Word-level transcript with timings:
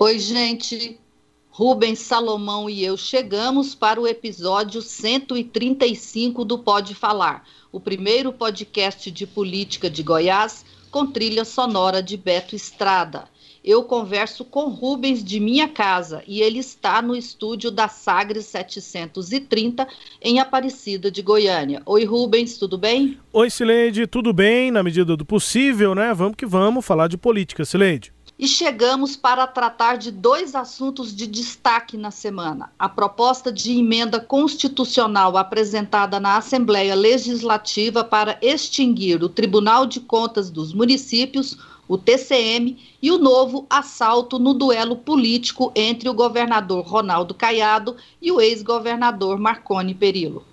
Oi, 0.00 0.16
gente. 0.20 0.96
Rubens 1.50 1.98
Salomão 1.98 2.70
e 2.70 2.84
eu 2.84 2.96
chegamos 2.96 3.74
para 3.74 4.00
o 4.00 4.06
episódio 4.06 4.80
135 4.80 6.44
do 6.44 6.60
Pode 6.60 6.94
Falar, 6.94 7.44
o 7.72 7.80
primeiro 7.80 8.32
podcast 8.32 9.10
de 9.10 9.26
política 9.26 9.90
de 9.90 10.04
Goiás 10.04 10.64
com 10.88 11.04
trilha 11.04 11.44
sonora 11.44 12.00
de 12.00 12.16
Beto 12.16 12.54
Estrada. 12.54 13.24
Eu 13.64 13.82
converso 13.82 14.44
com 14.44 14.68
Rubens 14.68 15.24
de 15.24 15.40
minha 15.40 15.66
casa 15.66 16.22
e 16.28 16.42
ele 16.42 16.60
está 16.60 17.02
no 17.02 17.16
estúdio 17.16 17.68
da 17.68 17.88
Sagres 17.88 18.46
730 18.46 19.84
em 20.22 20.38
Aparecida 20.38 21.10
de 21.10 21.22
Goiânia. 21.22 21.82
Oi, 21.84 22.04
Rubens, 22.04 22.56
tudo 22.56 22.78
bem? 22.78 23.18
Oi, 23.32 23.50
Sileide, 23.50 24.06
tudo 24.06 24.32
bem 24.32 24.70
na 24.70 24.84
medida 24.84 25.16
do 25.16 25.24
possível, 25.24 25.92
né? 25.92 26.14
Vamos 26.14 26.36
que 26.36 26.46
vamos 26.46 26.86
falar 26.86 27.08
de 27.08 27.18
política, 27.18 27.64
Sileide 27.64 28.16
e 28.38 28.46
chegamos 28.46 29.16
para 29.16 29.46
tratar 29.48 29.98
de 29.98 30.12
dois 30.12 30.54
assuntos 30.54 31.14
de 31.14 31.26
destaque 31.26 31.96
na 31.96 32.12
semana: 32.12 32.72
a 32.78 32.88
proposta 32.88 33.50
de 33.50 33.76
emenda 33.76 34.20
constitucional 34.20 35.36
apresentada 35.36 36.20
na 36.20 36.36
Assembleia 36.36 36.94
Legislativa 36.94 38.04
para 38.04 38.38
extinguir 38.40 39.22
o 39.24 39.28
Tribunal 39.28 39.86
de 39.86 39.98
Contas 39.98 40.50
dos 40.50 40.72
Municípios, 40.72 41.58
o 41.88 41.98
TCM, 41.98 42.78
e 43.02 43.10
o 43.10 43.18
novo 43.18 43.66
assalto 43.68 44.38
no 44.38 44.54
duelo 44.54 44.94
político 44.94 45.72
entre 45.74 46.08
o 46.08 46.14
governador 46.14 46.86
Ronaldo 46.86 47.34
Caiado 47.34 47.96
e 48.22 48.30
o 48.30 48.40
ex-governador 48.40 49.38
Marconi 49.38 49.94
Perillo. 49.94 50.44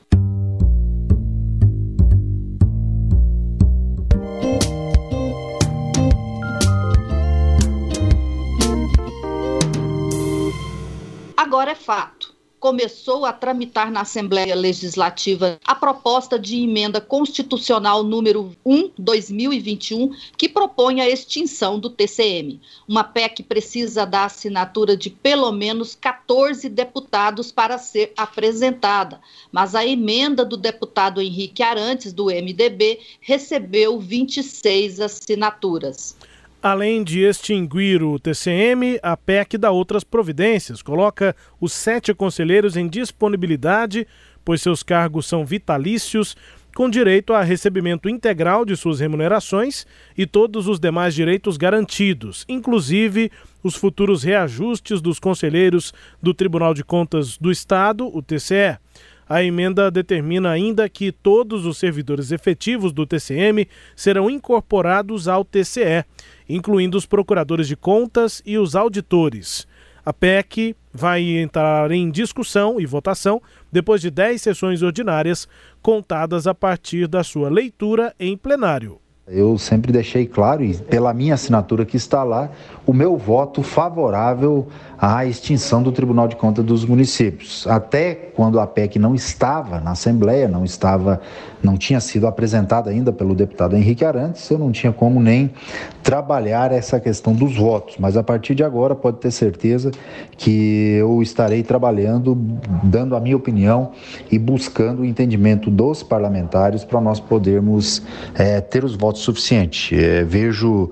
Agora 11.46 11.74
é 11.74 11.76
fato. 11.76 12.34
Começou 12.60 13.24
a 13.24 13.32
tramitar 13.32 13.92
na 13.92 14.02
Assembleia 14.02 14.56
Legislativa 14.56 15.60
a 15.64 15.76
proposta 15.76 16.40
de 16.40 16.60
emenda 16.60 17.00
constitucional 17.00 18.04
número 18.04 18.52
1/2021 18.66 20.10
que 20.36 20.50
propõe 20.50 21.02
a 21.02 21.08
extinção 21.08 21.80
do 21.80 21.88
TCM. 21.88 22.60
Uma 22.88 23.04
PEC 23.04 23.44
precisa 23.44 24.08
da 24.08 24.26
assinatura 24.26 24.98
de 24.98 25.12
pelo 25.12 25.52
menos 25.52 25.94
14 25.94 26.68
deputados 26.68 27.52
para 27.52 27.78
ser 27.78 28.12
apresentada, 28.18 29.22
mas 29.52 29.76
a 29.76 29.86
emenda 29.86 30.44
do 30.44 30.58
deputado 30.58 31.22
Henrique 31.22 31.62
Arantes 31.62 32.12
do 32.12 32.32
MDB 32.32 33.02
recebeu 33.22 34.00
26 34.00 35.00
assinaturas. 35.00 36.18
Além 36.66 37.04
de 37.04 37.20
extinguir 37.20 38.02
o 38.02 38.18
TCM, 38.18 38.98
a 39.04 39.16
PEC 39.16 39.56
dá 39.56 39.70
outras 39.70 40.04
providências, 40.04 40.82
coloca 40.82 41.36
os 41.62 41.72
sete 41.72 42.12
conselheiros 42.12 42.76
em 42.76 42.88
disponibilidade, 42.88 44.08
pois 44.44 44.64
seus 44.64 44.82
cargos 44.82 45.28
são 45.28 45.46
vitalícios, 45.46 46.36
com 46.76 46.90
direito 46.90 47.34
a 47.34 47.44
recebimento 47.44 48.10
integral 48.10 48.66
de 48.66 48.76
suas 48.76 49.00
remunerações 49.00 49.86
e 50.18 50.26
todos 50.26 50.68
os 50.68 50.80
demais 50.80 51.14
direitos 51.14 51.56
garantidos, 51.56 52.44
inclusive 52.50 53.32
os 53.62 53.76
futuros 53.76 54.24
reajustes 54.24 55.02
dos 55.02 55.20
conselheiros 55.20 55.94
do 56.20 56.34
Tribunal 56.34 56.74
de 56.74 56.84
Contas 56.84 57.38
do 57.38 57.52
Estado, 57.52 58.08
o 58.08 58.24
TCE. 58.24 58.80
A 59.28 59.44
emenda 59.44 59.90
determina 59.90 60.52
ainda 60.52 60.88
que 60.88 61.12
todos 61.12 61.66
os 61.66 61.78
servidores 61.78 62.32
efetivos 62.32 62.92
do 62.92 63.08
TCM 63.08 63.68
serão 63.96 64.30
incorporados 64.30 65.28
ao 65.28 65.44
TCE, 65.44 66.06
incluindo 66.48 66.98
os 66.98 67.06
procuradores 67.06 67.68
de 67.68 67.76
contas 67.76 68.42
e 68.46 68.58
os 68.58 68.76
auditores. 68.76 69.68
A 70.06 70.14
PEC 70.14 70.76
vai 70.94 71.24
entrar 71.24 71.92
em 71.92 72.12
discussão 72.12 72.80
e 72.80 72.86
votação 72.86 73.42
depois 73.72 74.02
de 74.02 74.12
10 74.12 74.42
sessões 74.42 74.84
ordinárias, 74.84 75.48
contadas 75.82 76.46
a 76.46 76.54
partir 76.54 77.08
da 77.08 77.24
sua 77.24 77.50
leitura 77.50 78.14
em 78.20 78.38
plenário. 78.38 79.00
Eu 79.28 79.58
sempre 79.58 79.92
deixei 79.92 80.28
claro, 80.28 80.64
e 80.64 80.78
pela 80.78 81.12
minha 81.12 81.34
assinatura 81.34 81.84
que 81.84 81.98
está 81.98 82.24
lá, 82.24 82.52
o 82.86 82.94
meu 82.94 83.18
voto 83.18 83.64
favorável 83.64 84.68
à 85.06 85.24
extinção 85.24 85.84
do 85.84 85.92
Tribunal 85.92 86.28
de 86.28 86.36
Contas 86.36 86.66
dos 86.66 86.84
Municípios. 86.84 87.68
Até 87.68 88.16
quando 88.16 88.60
a 88.60 88.66
PEC 88.66 88.98
não 88.98 89.14
estava 89.14 89.80
na 89.80 89.92
Assembleia, 89.92 90.48
não 90.48 90.66
estava, 90.66 91.22
não 91.62 91.78
tinha 91.78 92.00
sido 92.00 92.26
apresentada 92.26 92.90
ainda 92.90 93.14
pelo 93.14 93.36
deputado 93.36 93.76
Henrique 93.76 94.04
Arantes, 94.04 94.50
eu 94.50 94.58
não 94.58 94.72
tinha 94.72 94.92
como 94.92 95.22
nem 95.22 95.54
trabalhar 96.02 96.72
essa 96.72 97.00
questão 97.00 97.34
dos 97.34 97.56
votos. 97.56 97.98
Mas 98.00 98.18
a 98.18 98.24
partir 98.24 98.56
de 98.56 98.64
agora 98.64 98.96
pode 98.96 99.18
ter 99.18 99.30
certeza 99.30 99.92
que 100.38 100.96
eu 101.00 101.22
estarei 101.22 101.62
trabalhando, 101.62 102.34
dando 102.82 103.16
a 103.16 103.20
minha 103.20 103.38
opinião 103.38 103.92
e 104.32 104.40
buscando 104.40 105.04
o 105.04 105.06
entendimento 105.06 105.70
dos 105.70 106.02
parlamentares 106.02 106.84
para 106.84 107.00
nós 107.00 107.20
podermos 107.20 108.02
é, 108.34 108.60
ter 108.60 108.84
os 108.84 108.96
votos 108.96 109.22
suficientes. 109.22 109.96
É, 109.96 110.24
vejo 110.24 110.90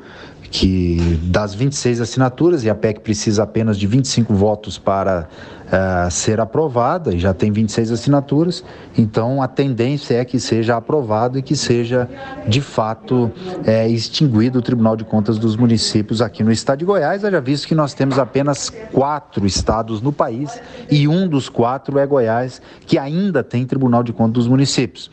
que 0.54 1.18
das 1.24 1.56
26 1.56 2.00
assinaturas, 2.00 2.64
e 2.64 2.70
a 2.70 2.76
PEC 2.76 3.00
precisa 3.00 3.42
apenas 3.42 3.76
de 3.76 3.88
25 3.88 4.36
votos 4.36 4.78
para 4.78 5.28
uh, 5.74 6.12
ser 6.12 6.40
aprovada, 6.40 7.14
e 7.14 7.20
já 7.20 7.34
tem 7.34 7.52
26 7.52 7.92
assinaturas, 7.92 8.64
então 8.98 9.42
a 9.42 9.48
tendência 9.48 10.16
é 10.16 10.24
que 10.24 10.40
seja 10.40 10.78
aprovado 10.78 11.40
e 11.40 11.42
que 11.42 11.56
seja 11.56 12.08
de 12.48 12.62
fato 12.62 13.32
é, 13.66 13.88
extinguido 13.88 14.60
o 14.60 14.62
Tribunal 14.62 14.96
de 14.96 15.04
Contas 15.04 15.40
dos 15.40 15.56
Municípios 15.56 16.22
aqui 16.22 16.44
no 16.44 16.52
estado 16.52 16.80
de 16.80 16.86
Goiás, 16.86 17.22
já 17.22 17.40
visto 17.40 17.68
que 17.68 17.76
nós 17.76 17.94
temos 17.94 18.20
apenas 18.20 18.70
quatro 18.92 19.46
estados 19.46 20.02
no 20.02 20.14
país 20.14 20.62
e 20.90 21.08
um 21.08 21.28
dos 21.28 21.50
quatro 21.50 21.98
é 21.98 22.06
Goiás, 22.06 22.62
que 22.86 22.98
ainda 22.98 23.44
tem 23.44 23.66
Tribunal 23.66 24.04
de 24.04 24.14
Contas 24.14 24.34
dos 24.34 24.48
Municípios. 24.48 25.10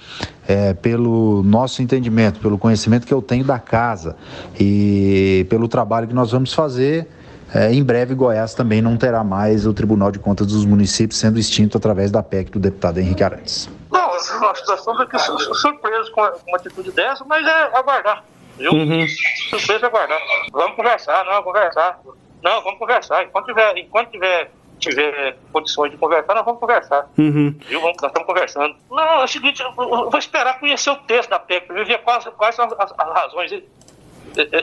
É, 0.48 0.74
pelo 0.74 1.44
nosso 1.44 1.80
entendimento, 1.80 2.40
pelo 2.40 2.58
conhecimento 2.58 3.06
que 3.06 3.14
eu 3.14 3.22
tenho 3.22 3.44
da 3.44 3.58
casa 3.60 4.16
e 4.58 5.46
pelo 5.48 5.68
trabalho 5.68 6.08
que 6.08 6.14
nós 6.14 6.32
vamos 6.32 6.52
fazer, 6.52 7.06
é, 7.54 7.72
em 7.72 7.82
breve, 7.82 8.14
Goiás 8.14 8.54
também 8.54 8.80
não 8.80 8.96
terá 8.96 9.24
mais 9.24 9.66
o 9.66 9.74
Tribunal 9.74 10.10
de 10.10 10.18
Contas 10.18 10.46
dos 10.46 10.64
Municípios 10.64 11.18
sendo 11.18 11.38
extinto 11.38 11.76
através 11.76 12.10
da 12.10 12.22
PEC 12.22 12.50
do 12.50 12.60
deputado 12.60 12.98
Henrique 12.98 13.24
Arantes. 13.24 13.68
Não, 13.90 14.08
nós 14.08 14.58
estamos 14.58 15.00
aqui 15.00 15.18
surpresos 15.18 16.08
com 16.10 16.20
uma 16.20 16.56
atitude 16.56 16.92
dessa, 16.92 17.24
mas 17.24 17.44
é 17.46 17.76
aguardar. 17.76 18.24
Viu? 18.56 18.72
Uhum. 18.72 19.06
Surpresa 19.48 19.86
é 19.86 19.88
aguardar. 19.88 20.18
Vamos 20.52 20.76
conversar, 20.76 21.24
não, 21.24 21.42
conversar. 21.42 22.00
Não, 22.42 22.62
vamos 22.62 22.78
conversar. 22.78 23.24
Enquanto 23.24 23.46
tiver, 23.46 23.78
enquanto 23.78 24.10
tiver, 24.10 24.50
tiver 24.78 25.36
condições 25.52 25.90
de 25.90 25.96
conversar, 25.96 26.34
nós 26.34 26.44
vamos 26.44 26.60
conversar. 26.60 27.10
Uhum. 27.18 27.54
Viu? 27.66 27.80
Vamos, 27.80 27.96
nós 28.00 28.10
estamos 28.10 28.26
conversando. 28.26 28.76
Não, 28.90 29.20
é 29.20 29.24
o 29.24 29.26
seguinte, 29.26 29.60
eu 29.62 29.72
vou 29.74 30.18
esperar 30.18 30.60
conhecer 30.60 30.90
o 30.90 30.96
texto 30.96 31.30
da 31.30 31.38
PEC, 31.38 31.66
para 31.66 31.84
ver 31.84 31.98
quais, 32.02 32.24
quais 32.36 32.54
são 32.54 32.66
as, 32.66 32.92
as 32.96 33.08
razões 33.12 33.62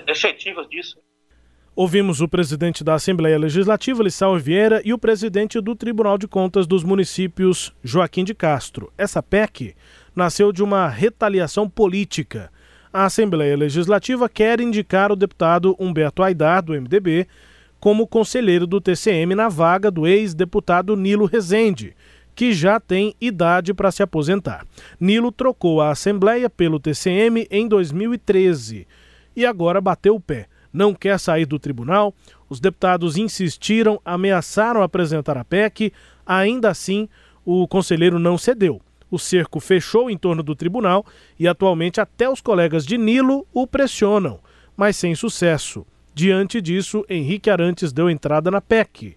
efetivas 0.08 0.68
disso. 0.70 0.98
Ouvimos 1.78 2.22
o 2.22 2.28
presidente 2.28 2.84
da 2.84 2.96
Assembleia 2.96 3.38
Legislativa, 3.38 4.02
Lissau 4.02 4.36
Vieira, 4.40 4.82
e 4.84 4.94
o 4.94 4.98
presidente 4.98 5.62
do 5.62 5.76
Tribunal 5.76 6.18
de 6.18 6.28
Contas 6.28 6.66
dos 6.66 6.84
Municípios, 6.84 7.72
Joaquim 7.84 8.24
de 8.24 8.34
Castro. 8.34 8.92
Essa 8.98 9.22
PEC 9.22 9.76
nasceu 10.16 10.52
de 10.52 10.64
uma 10.64 10.88
retaliação 10.88 11.70
política. 11.70 12.52
A 12.92 13.06
Assembleia 13.06 13.56
Legislativa 13.56 14.28
quer 14.28 14.60
indicar 14.60 15.12
o 15.12 15.16
deputado 15.16 15.76
Humberto 15.78 16.24
Aidar, 16.24 16.64
do 16.64 16.74
MDB, 16.74 17.28
como 17.80 18.08
conselheiro 18.08 18.66
do 18.66 18.82
TCM 18.82 19.36
na 19.36 19.48
vaga 19.48 19.92
do 19.92 20.08
ex-deputado 20.08 20.98
Nilo 20.98 21.28
Rezende, 21.28 21.96
que 22.34 22.54
já 22.54 22.80
tem 22.80 23.14
idade 23.22 23.72
para 23.72 23.92
se 23.92 24.02
aposentar. 24.02 24.66
Nilo 25.00 25.32
trocou 25.32 25.80
a 25.80 25.92
Assembleia 25.92 26.50
pelo 26.50 26.80
TCM 26.80 27.46
em 27.52 27.68
2013 27.68 28.88
e 29.36 29.46
agora 29.46 29.80
bateu 29.80 30.16
o 30.16 30.20
pé 30.20 30.48
não 30.78 30.94
quer 30.94 31.20
sair 31.20 31.46
do 31.46 31.58
tribunal. 31.58 32.14
Os 32.48 32.60
deputados 32.60 33.18
insistiram, 33.18 34.00
ameaçaram 34.06 34.84
apresentar 34.84 35.38
a 35.38 35.44
PEC. 35.44 35.92
Ainda 36.26 36.70
assim, 36.70 37.10
o 37.44 37.68
conselheiro 37.68 38.20
não 38.20 38.38
cedeu. 38.38 38.80
O 39.10 39.18
cerco 39.18 39.60
fechou 39.60 40.10
em 40.10 40.18
torno 40.18 40.44
do 40.44 40.56
tribunal 40.56 41.06
e 41.40 41.48
atualmente 41.48 42.00
até 42.00 42.30
os 42.30 42.42
colegas 42.42 42.86
de 42.86 42.98
Nilo 42.98 43.48
o 43.54 43.66
pressionam, 43.66 44.40
mas 44.76 44.98
sem 44.98 45.16
sucesso. 45.16 45.86
Diante 46.14 46.62
disso, 46.62 47.06
Henrique 47.10 47.50
Arantes 47.50 47.92
deu 47.92 48.10
entrada 48.10 48.52
na 48.52 48.62
PEC. 48.62 49.16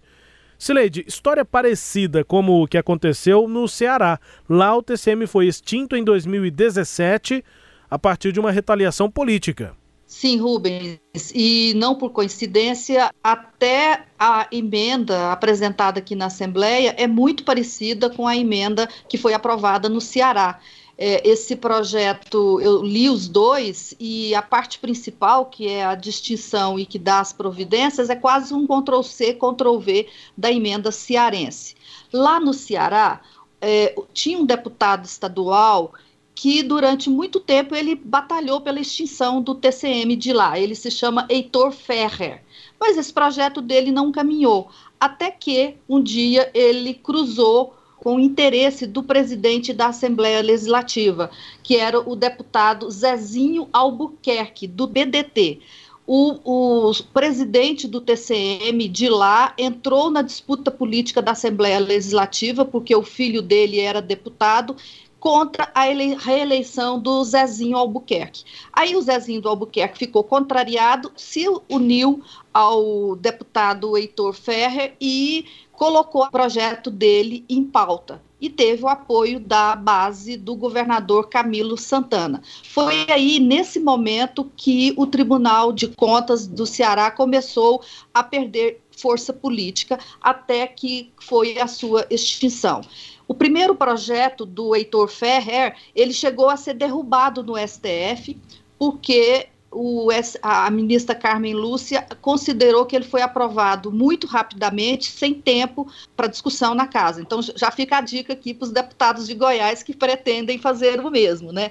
Sileide, 0.59 1.05
história 1.09 1.45
parecida 1.45 2.23
como 2.23 2.63
o 2.63 2.69
que 2.69 2.77
aconteceu 2.79 3.49
no 3.49 3.67
Ceará. 3.67 4.21
Lá 4.49 4.77
o 4.77 4.83
TCM 4.83 5.27
foi 5.27 5.47
extinto 5.47 5.97
em 5.97 6.05
2017 6.05 7.43
a 7.91 7.99
partir 7.99 8.31
de 8.31 8.39
uma 8.39 8.53
retaliação 8.53 9.11
política. 9.11 9.75
Sim, 10.11 10.39
Rubens, 10.39 10.99
e 11.33 11.73
não 11.77 11.95
por 11.95 12.11
coincidência, 12.11 13.15
até 13.23 14.07
a 14.19 14.49
emenda 14.51 15.31
apresentada 15.31 16.01
aqui 16.01 16.17
na 16.17 16.27
Assembleia 16.27 16.93
é 16.99 17.07
muito 17.07 17.45
parecida 17.45 18.11
com 18.11 18.27
a 18.27 18.37
emenda 18.37 18.89
que 19.09 19.17
foi 19.17 19.35
aprovada 19.35 19.89
no 19.89 20.01
Ceará. 20.01 20.59
É, 20.99 21.27
esse 21.27 21.55
projeto, 21.55 22.61
eu 22.61 22.83
li 22.83 23.09
os 23.09 23.29
dois, 23.29 23.95
e 24.01 24.35
a 24.35 24.43
parte 24.43 24.81
principal, 24.81 25.47
que 25.47 25.69
é 25.69 25.85
a 25.85 25.95
distinção 25.95 26.77
e 26.77 26.85
que 26.85 26.99
dá 26.99 27.21
as 27.21 27.33
providências, 27.33 28.11
é 28.11 28.17
quase 28.17 28.53
um 28.53 28.67
Ctrl-C, 28.67 29.35
Ctrl-V 29.35 30.09
da 30.37 30.51
emenda 30.51 30.91
cearense. 30.91 31.77
Lá 32.13 32.41
no 32.41 32.53
Ceará, 32.53 33.21
é, 33.61 33.95
tinha 34.13 34.37
um 34.37 34.45
deputado 34.45 35.05
estadual 35.05 35.95
que 36.35 36.63
durante 36.63 37.11
muito 37.11 37.39
tempo 37.41 37.75
ele 37.75 37.95
batalhou 37.95 38.61
pela 38.61 38.81
extinção 38.81 39.43
do 39.43 39.55
TCM 39.55 40.17
de 40.17 40.33
lá. 40.33 40.59
Ele 40.59 40.75
se 40.75 40.91
chama 40.91 41.27
Heitor 41.29 41.73
Ferrer. 41.73 42.43
Mas 42.79 42.97
esse 42.97 43.13
projeto 43.13 43.61
dele 43.61 43.93
não 43.93 44.11
caminhou, 44.11 44.71
até 44.99 45.31
que 45.31 45.75
um 45.89 46.03
dia 46.03 46.51
ele 46.55 46.95
cruzou 46.95 47.75
com 48.01 48.17
o 48.17 48.21
interesse 48.21 48.87
do 48.87 49.03
presidente 49.03 49.75
da 49.75 49.89
Assembleia 49.89 50.41
Legislativa, 50.41 51.31
que 51.63 51.77
era 51.77 52.01
o 52.01 52.17
deputado 52.17 52.91
Zezinho 52.91 53.69
Albuquerque, 53.73 54.67
do 54.67 54.87
BDT. 54.87 55.61
O, 56.07 56.89
o, 56.89 56.93
presidente 57.13 57.87
do 57.87 58.01
TCM 58.01 58.89
de 58.89 59.09
lá 59.09 59.55
entrou 59.57 60.11
na 60.11 60.23
disputa 60.23 60.71
política 60.71 61.23
da 61.23 61.33
Assembleia 61.33 61.79
Legislativa, 61.79 62.65
porque 62.65 62.97
o 62.97 63.03
filho 63.03 63.43
dele 63.43 63.79
era 63.79 64.01
deputado, 64.03 64.75
contra 65.21 65.71
a 65.75 65.85
reeleição 65.85 66.99
do 66.99 67.23
Zezinho 67.23 67.77
Albuquerque. 67.77 68.43
Aí 68.73 68.97
o 68.97 69.03
Zezinho 69.03 69.43
do 69.43 69.49
Albuquerque 69.51 69.99
ficou 69.99 70.25
contrariado, 70.25 71.13
se 71.15 71.45
uniu 71.69 72.23
ao 72.53 73.15
deputado 73.15 73.97
Heitor 73.97 74.33
Ferrer 74.33 74.95
e 74.99 75.45
colocou 75.71 76.25
o 76.25 76.31
projeto 76.31 76.91
dele 76.91 77.45
em 77.49 77.63
pauta 77.63 78.21
e 78.41 78.49
teve 78.49 78.85
o 78.85 78.89
apoio 78.89 79.39
da 79.39 79.77
base 79.77 80.37
do 80.37 80.57
governador 80.57 81.29
Camilo 81.29 81.77
Santana. 81.77 82.43
Foi 82.65 83.07
aí, 83.11 83.39
nesse 83.39 83.79
momento, 83.79 84.51
que 84.57 84.95
o 84.97 85.07
Tribunal 85.07 85.73
de 85.73 85.89
Contas 85.89 86.47
do 86.47 86.65
Ceará 86.65 87.11
começou 87.11 87.83
a 88.15 88.23
perder 88.23 88.81
força 88.97 89.33
política 89.33 89.99
até 90.21 90.67
que 90.67 91.11
foi 91.19 91.59
a 91.59 91.67
sua 91.67 92.07
extinção. 92.11 92.83
O 93.31 93.35
primeiro 93.35 93.77
projeto 93.77 94.45
do 94.45 94.75
Heitor 94.75 95.07
Ferrer, 95.07 95.77
ele 95.95 96.13
chegou 96.13 96.51
a 96.51 96.57
ser 96.57 96.75
derrubado 96.75 97.45
no 97.45 97.55
STF, 97.57 98.37
porque 98.77 99.47
o, 99.71 100.09
a 100.43 100.69
ministra 100.69 101.15
Carmen 101.15 101.55
Lúcia 101.55 102.05
considerou 102.21 102.85
que 102.85 102.97
ele 102.97 103.05
foi 103.05 103.23
aprovado 103.23 103.93
muito 103.93 104.27
rapidamente, 104.27 105.13
sem 105.13 105.33
tempo 105.33 105.89
para 106.17 106.27
discussão 106.27 106.75
na 106.75 106.89
casa. 106.89 107.23
Então, 107.23 107.41
já 107.41 107.71
fica 107.71 107.99
a 107.99 108.01
dica 108.01 108.33
aqui 108.33 108.53
para 108.53 108.65
os 108.65 108.73
deputados 108.73 109.29
de 109.29 109.35
Goiás 109.37 109.85
que 109.85 109.95
pretendem 109.95 110.59
fazer 110.59 110.99
o 110.99 111.09
mesmo, 111.09 111.53
né? 111.53 111.71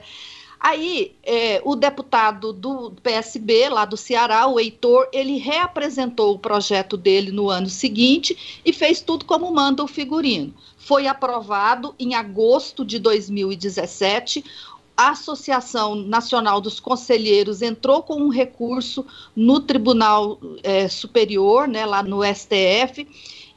Aí, 0.61 1.13
é, 1.23 1.61
o 1.65 1.75
deputado 1.75 2.53
do 2.53 2.91
PSB, 3.03 3.67
lá 3.67 3.83
do 3.83 3.97
Ceará, 3.97 4.47
o 4.47 4.57
Heitor, 4.57 5.09
ele 5.11 5.37
reapresentou 5.37 6.35
o 6.35 6.39
projeto 6.39 6.95
dele 6.95 7.33
no 7.33 7.49
ano 7.49 7.67
seguinte 7.67 8.61
e 8.63 8.71
fez 8.71 9.01
tudo 9.01 9.25
como 9.25 9.53
manda 9.53 9.83
o 9.83 9.87
figurino 9.87 10.53
foi 10.89 11.05
aprovado 11.05 11.93
em 11.99 12.15
agosto 12.15 12.83
de 12.83 12.97
2017. 12.97 14.43
A 14.97 15.11
Associação 15.11 15.93
Nacional 15.93 16.59
dos 16.59 16.79
Conselheiros 16.79 17.61
entrou 17.61 18.01
com 18.01 18.15
um 18.15 18.29
recurso 18.29 19.05
no 19.35 19.59
Tribunal 19.59 20.39
é, 20.63 20.87
Superior, 20.87 21.67
né, 21.67 21.85
lá 21.85 22.01
no 22.01 22.23
STF, 22.23 23.07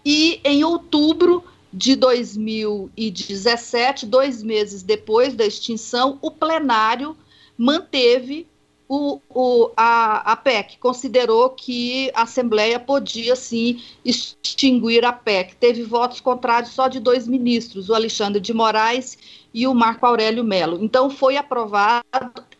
e 0.04 0.42
em 0.44 0.62
outubro 0.62 1.42
de 1.72 1.96
2017, 1.96 4.04
dois 4.04 4.42
meses 4.42 4.82
depois 4.82 5.34
da 5.34 5.46
extinção, 5.46 6.18
o 6.20 6.30
plenário 6.30 7.16
manteve 7.56 8.46
o, 8.94 9.22
o, 9.30 9.70
a, 9.74 10.32
a 10.32 10.36
PEC 10.36 10.76
considerou 10.76 11.48
que 11.48 12.10
a 12.14 12.24
Assembleia 12.24 12.78
podia 12.78 13.34
sim 13.34 13.82
extinguir 14.04 15.02
a 15.02 15.14
PEC. 15.14 15.56
Teve 15.56 15.82
votos 15.82 16.20
contrários 16.20 16.72
só 16.72 16.88
de 16.88 17.00
dois 17.00 17.26
ministros, 17.26 17.88
o 17.88 17.94
Alexandre 17.94 18.38
de 18.38 18.52
Moraes 18.52 19.16
e 19.54 19.66
o 19.66 19.72
Marco 19.72 20.04
Aurélio 20.04 20.44
Melo. 20.44 20.84
Então 20.84 21.08
foi 21.08 21.38
aprovado. 21.38 22.04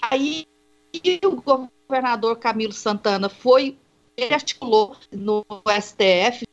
Aí 0.00 0.46
o 1.22 1.42
governador 1.86 2.36
Camilo 2.36 2.72
Santana 2.72 3.28
foi 3.28 3.76
articulou 4.30 4.96
no 5.10 5.44
STF 5.82 6.46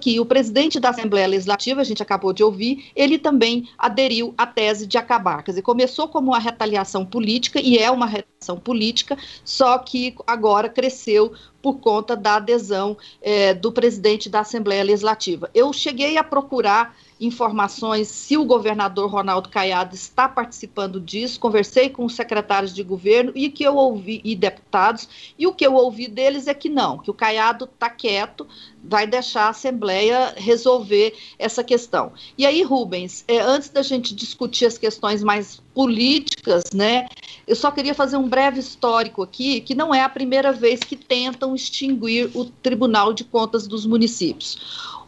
que 0.00 0.18
o 0.18 0.24
presidente 0.24 0.80
da 0.80 0.90
Assembleia 0.90 1.26
Legislativa, 1.26 1.80
a 1.80 1.84
gente 1.84 2.02
acabou 2.02 2.32
de 2.32 2.42
ouvir, 2.42 2.90
ele 2.94 3.18
também 3.18 3.68
aderiu 3.76 4.34
à 4.38 4.46
tese 4.46 4.86
de 4.86 4.96
acabar. 4.96 5.42
Quer 5.42 5.52
dizer, 5.52 5.62
começou 5.62 6.08
como 6.08 6.30
uma 6.30 6.38
retaliação 6.38 7.04
política, 7.04 7.60
e 7.60 7.76
é 7.76 7.90
uma 7.90 8.06
retaliação 8.06 8.58
política, 8.58 9.16
só 9.44 9.78
que 9.78 10.14
agora 10.26 10.68
cresceu 10.68 11.32
por 11.60 11.80
conta 11.80 12.16
da 12.16 12.36
adesão 12.36 12.96
é, 13.20 13.52
do 13.52 13.72
presidente 13.72 14.28
da 14.28 14.40
Assembleia 14.40 14.82
Legislativa. 14.84 15.50
Eu 15.54 15.72
cheguei 15.72 16.16
a 16.16 16.24
procurar 16.24 16.96
informações 17.20 18.08
se 18.08 18.36
o 18.36 18.44
governador 18.44 19.10
Ronaldo 19.10 19.48
Caiado 19.48 19.94
está 19.94 20.28
participando 20.28 21.00
disso, 21.00 21.40
conversei 21.40 21.88
com 21.88 22.04
os 22.04 22.14
secretários 22.14 22.74
de 22.74 22.82
governo 22.82 23.32
e 23.34 23.50
que 23.50 23.64
eu 23.64 23.76
ouvi 23.76 24.20
e 24.24 24.36
deputados, 24.36 25.08
e 25.38 25.46
o 25.46 25.52
que 25.52 25.66
eu 25.66 25.74
ouvi 25.74 26.06
deles 26.06 26.46
é 26.46 26.54
que 26.54 26.68
não, 26.68 26.98
que 26.98 27.10
o 27.10 27.14
Caiado 27.14 27.64
está 27.64 27.90
quieto, 27.90 28.46
vai 28.82 29.06
deixar 29.06 29.46
a 29.46 29.48
Assembleia 29.50 30.34
resolver 30.36 31.14
essa 31.38 31.64
questão. 31.64 32.12
E 32.36 32.46
aí, 32.46 32.62
Rubens, 32.62 33.24
é, 33.26 33.40
antes 33.40 33.68
da 33.68 33.82
gente 33.82 34.14
discutir 34.14 34.66
as 34.66 34.78
questões 34.78 35.22
mais 35.22 35.60
políticas, 35.74 36.64
né, 36.72 37.08
eu 37.46 37.56
só 37.56 37.70
queria 37.70 37.94
fazer 37.94 38.16
um 38.16 38.28
breve 38.28 38.60
histórico 38.60 39.22
aqui, 39.22 39.60
que 39.60 39.74
não 39.74 39.94
é 39.94 40.02
a 40.02 40.08
primeira 40.08 40.52
vez 40.52 40.80
que 40.80 40.96
tentam 40.96 41.54
extinguir 41.54 42.30
o 42.34 42.44
Tribunal 42.44 43.12
de 43.12 43.24
Contas 43.24 43.66
dos 43.66 43.84
Municípios. 43.84 44.58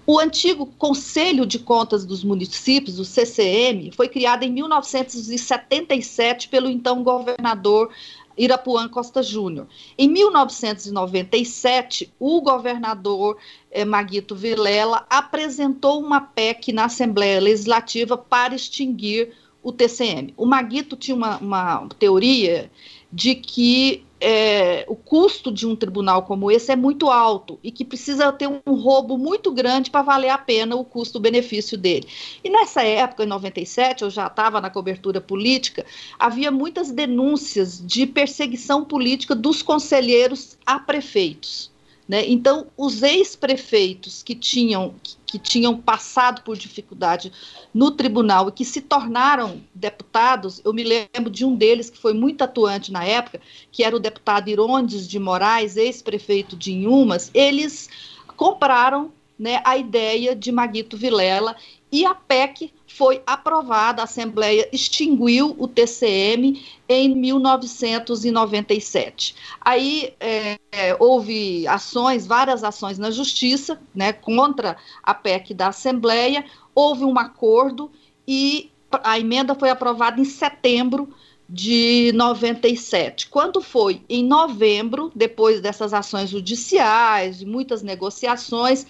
O 0.07 0.19
antigo 0.19 0.67
Conselho 0.79 1.47
de 1.47 1.59
Contas 1.59 2.05
dos 2.05 2.23
Municípios, 2.25 2.99
o 2.99 3.05
CCM, 3.05 3.93
foi 3.93 4.09
criado 4.09 4.43
em 4.43 4.51
1977 4.51 6.49
pelo 6.49 6.69
então 6.69 7.03
governador 7.03 7.91
Irapuã 8.37 8.89
Costa 8.89 9.23
Júnior. 9.23 9.67
Em 9.99 10.09
1997, 10.09 12.13
o 12.19 12.41
governador 12.41 13.37
eh, 13.71 13.85
Maguito 13.85 14.35
Vilela 14.35 15.07
apresentou 15.11 16.01
uma 16.01 16.21
PEC 16.21 16.73
na 16.73 16.87
Assembleia 16.87 17.41
Legislativa 17.41 18.17
para 18.17 18.55
extinguir 18.55 19.35
o 19.63 19.71
TCM. 19.71 20.33
O 20.37 20.47
Maguito 20.47 20.97
tinha 20.97 21.15
uma, 21.15 21.37
uma 21.39 21.87
teoria 21.99 22.71
de 23.13 23.35
que 23.35 24.05
é, 24.21 24.85
o 24.87 24.95
custo 24.95 25.51
de 25.51 25.67
um 25.67 25.75
tribunal 25.75 26.25
como 26.25 26.51
esse 26.51 26.71
é 26.71 26.77
muito 26.77 27.09
alto 27.09 27.59
e 27.63 27.73
que 27.73 27.85
precisa 27.85 28.31
ter 28.33 28.49
um 28.49 28.75
roubo 28.75 29.17
muito 29.17 29.51
grande 29.51 29.91
para 29.91 30.03
valer 30.03 30.29
a 30.29 30.39
pena 30.39 30.77
o 30.77 30.85
custo-benefício 30.85 31.79
dele. 31.79 32.07
E 32.45 32.51
nessa 32.51 32.83
época, 32.83 33.25
em 33.25 33.27
97, 33.27 34.03
eu 34.03 34.11
já 34.11 34.27
estava 34.27 34.61
na 34.61 34.69
cobertura 34.69 35.21
política, 35.21 35.87
havia 36.19 36.51
muitas 36.51 36.91
denúncias 36.91 37.85
de 37.85 38.07
perseguição 38.07 38.85
política 38.85 39.35
dos 39.35 39.63
conselheiros 39.63 40.59
a 40.67 40.79
prefeitos. 40.79 41.70
Né? 42.11 42.29
Então, 42.29 42.67
os 42.77 43.05
ex-prefeitos 43.05 44.21
que 44.21 44.35
tinham, 44.35 44.97
que 45.25 45.39
tinham 45.39 45.81
passado 45.81 46.43
por 46.43 46.57
dificuldade 46.57 47.31
no 47.73 47.93
tribunal 47.93 48.49
e 48.49 48.53
que 48.53 48.65
se 48.65 48.81
tornaram 48.81 49.63
deputados, 49.73 50.61
eu 50.65 50.73
me 50.73 50.83
lembro 50.83 51.31
de 51.31 51.45
um 51.45 51.55
deles 51.55 51.89
que 51.89 51.97
foi 51.97 52.13
muito 52.13 52.43
atuante 52.43 52.91
na 52.91 53.05
época, 53.05 53.41
que 53.71 53.85
era 53.85 53.95
o 53.95 54.01
deputado 54.01 54.49
Irondes 54.49 55.07
de 55.07 55.21
Moraes, 55.21 55.77
ex-prefeito 55.77 56.57
de 56.57 56.73
Inhumas, 56.73 57.31
eles 57.33 57.89
compraram 58.37 59.13
né, 59.39 59.63
a 59.65 59.79
ideia 59.79 60.35
de 60.35 60.51
Maguito 60.51 60.97
Vilela 60.97 61.55
e 61.93 62.07
a 62.07 62.15
PEC 62.15 62.73
foi 62.87 63.21
aprovada, 63.27 64.03
a 64.03 64.05
Assembleia 64.05 64.69
extinguiu 64.73 65.57
o 65.59 65.67
TCM 65.67 66.65
em 66.89 67.13
1997. 67.15 69.35
Aí 69.61 70.15
é, 70.21 70.59
é, 70.71 70.97
houve 70.99 71.67
ações, 71.67 72.27
várias 72.27 72.63
ações 72.63 72.99
na 72.99 73.11
Justiça, 73.11 73.81
né, 73.95 74.13
contra 74.13 74.77
a 75.03 75.15
PEC 75.15 75.55
da 75.55 75.69
Assembleia, 75.69 76.45
houve 76.75 77.05
um 77.05 77.19
acordo 77.19 77.91
e 78.27 78.71
a 79.03 79.19
emenda 79.19 79.55
foi 79.55 79.71
aprovada 79.71 80.21
em 80.21 80.25
setembro 80.25 81.09
de 81.49 82.13
97. 82.15 83.29
Quando 83.29 83.61
foi 83.61 84.03
em 84.09 84.25
novembro, 84.25 85.11
depois 85.15 85.61
dessas 85.61 85.93
ações 85.93 86.31
judiciais, 86.31 87.41
de 87.41 87.47
muitas 87.47 87.83
negociações, 87.83 88.87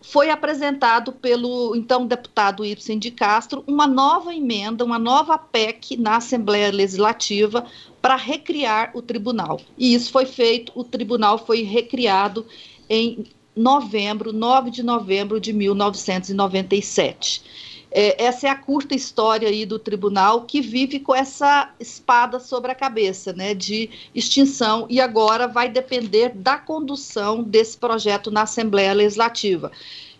foi 0.00 0.30
apresentado 0.30 1.12
pelo 1.12 1.76
então 1.76 2.06
deputado 2.06 2.64
Ibsen 2.64 2.98
de 2.98 3.10
Castro 3.10 3.62
uma 3.66 3.86
nova 3.86 4.34
emenda, 4.34 4.84
uma 4.84 4.98
nova 4.98 5.36
PEC 5.36 5.96
na 5.96 6.16
Assembleia 6.16 6.72
Legislativa 6.72 7.66
para 8.00 8.16
recriar 8.16 8.92
o 8.94 9.02
tribunal. 9.02 9.60
E 9.76 9.92
isso 9.94 10.10
foi 10.10 10.24
feito, 10.24 10.72
o 10.74 10.82
tribunal 10.82 11.38
foi 11.38 11.62
recriado 11.62 12.46
em 12.88 13.24
novembro, 13.54 14.32
9 14.32 14.70
de 14.70 14.82
novembro 14.82 15.38
de 15.38 15.52
1997. 15.52 17.42
É, 17.92 18.24
essa 18.24 18.46
é 18.46 18.50
a 18.50 18.54
curta 18.54 18.94
história 18.94 19.48
aí 19.48 19.66
do 19.66 19.78
tribunal 19.78 20.42
que 20.42 20.60
vive 20.60 21.00
com 21.00 21.14
essa 21.14 21.70
espada 21.80 22.38
sobre 22.38 22.70
a 22.70 22.74
cabeça, 22.74 23.32
né, 23.32 23.52
de 23.52 23.90
extinção, 24.14 24.86
e 24.88 25.00
agora 25.00 25.48
vai 25.48 25.68
depender 25.68 26.30
da 26.34 26.56
condução 26.56 27.42
desse 27.42 27.76
projeto 27.76 28.30
na 28.30 28.42
Assembleia 28.42 28.92
Legislativa. 28.92 29.72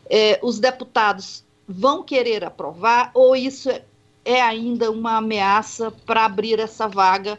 É, 0.08 0.40
os 0.42 0.58
deputados 0.58 1.44
vão 1.68 2.02
querer 2.02 2.44
aprovar 2.44 3.12
ou 3.14 3.36
isso 3.36 3.70
é, 3.70 3.82
é 4.24 4.42
ainda 4.42 4.90
uma 4.90 5.18
ameaça 5.18 5.92
para 6.04 6.24
abrir 6.24 6.58
essa 6.58 6.88
vaga 6.88 7.38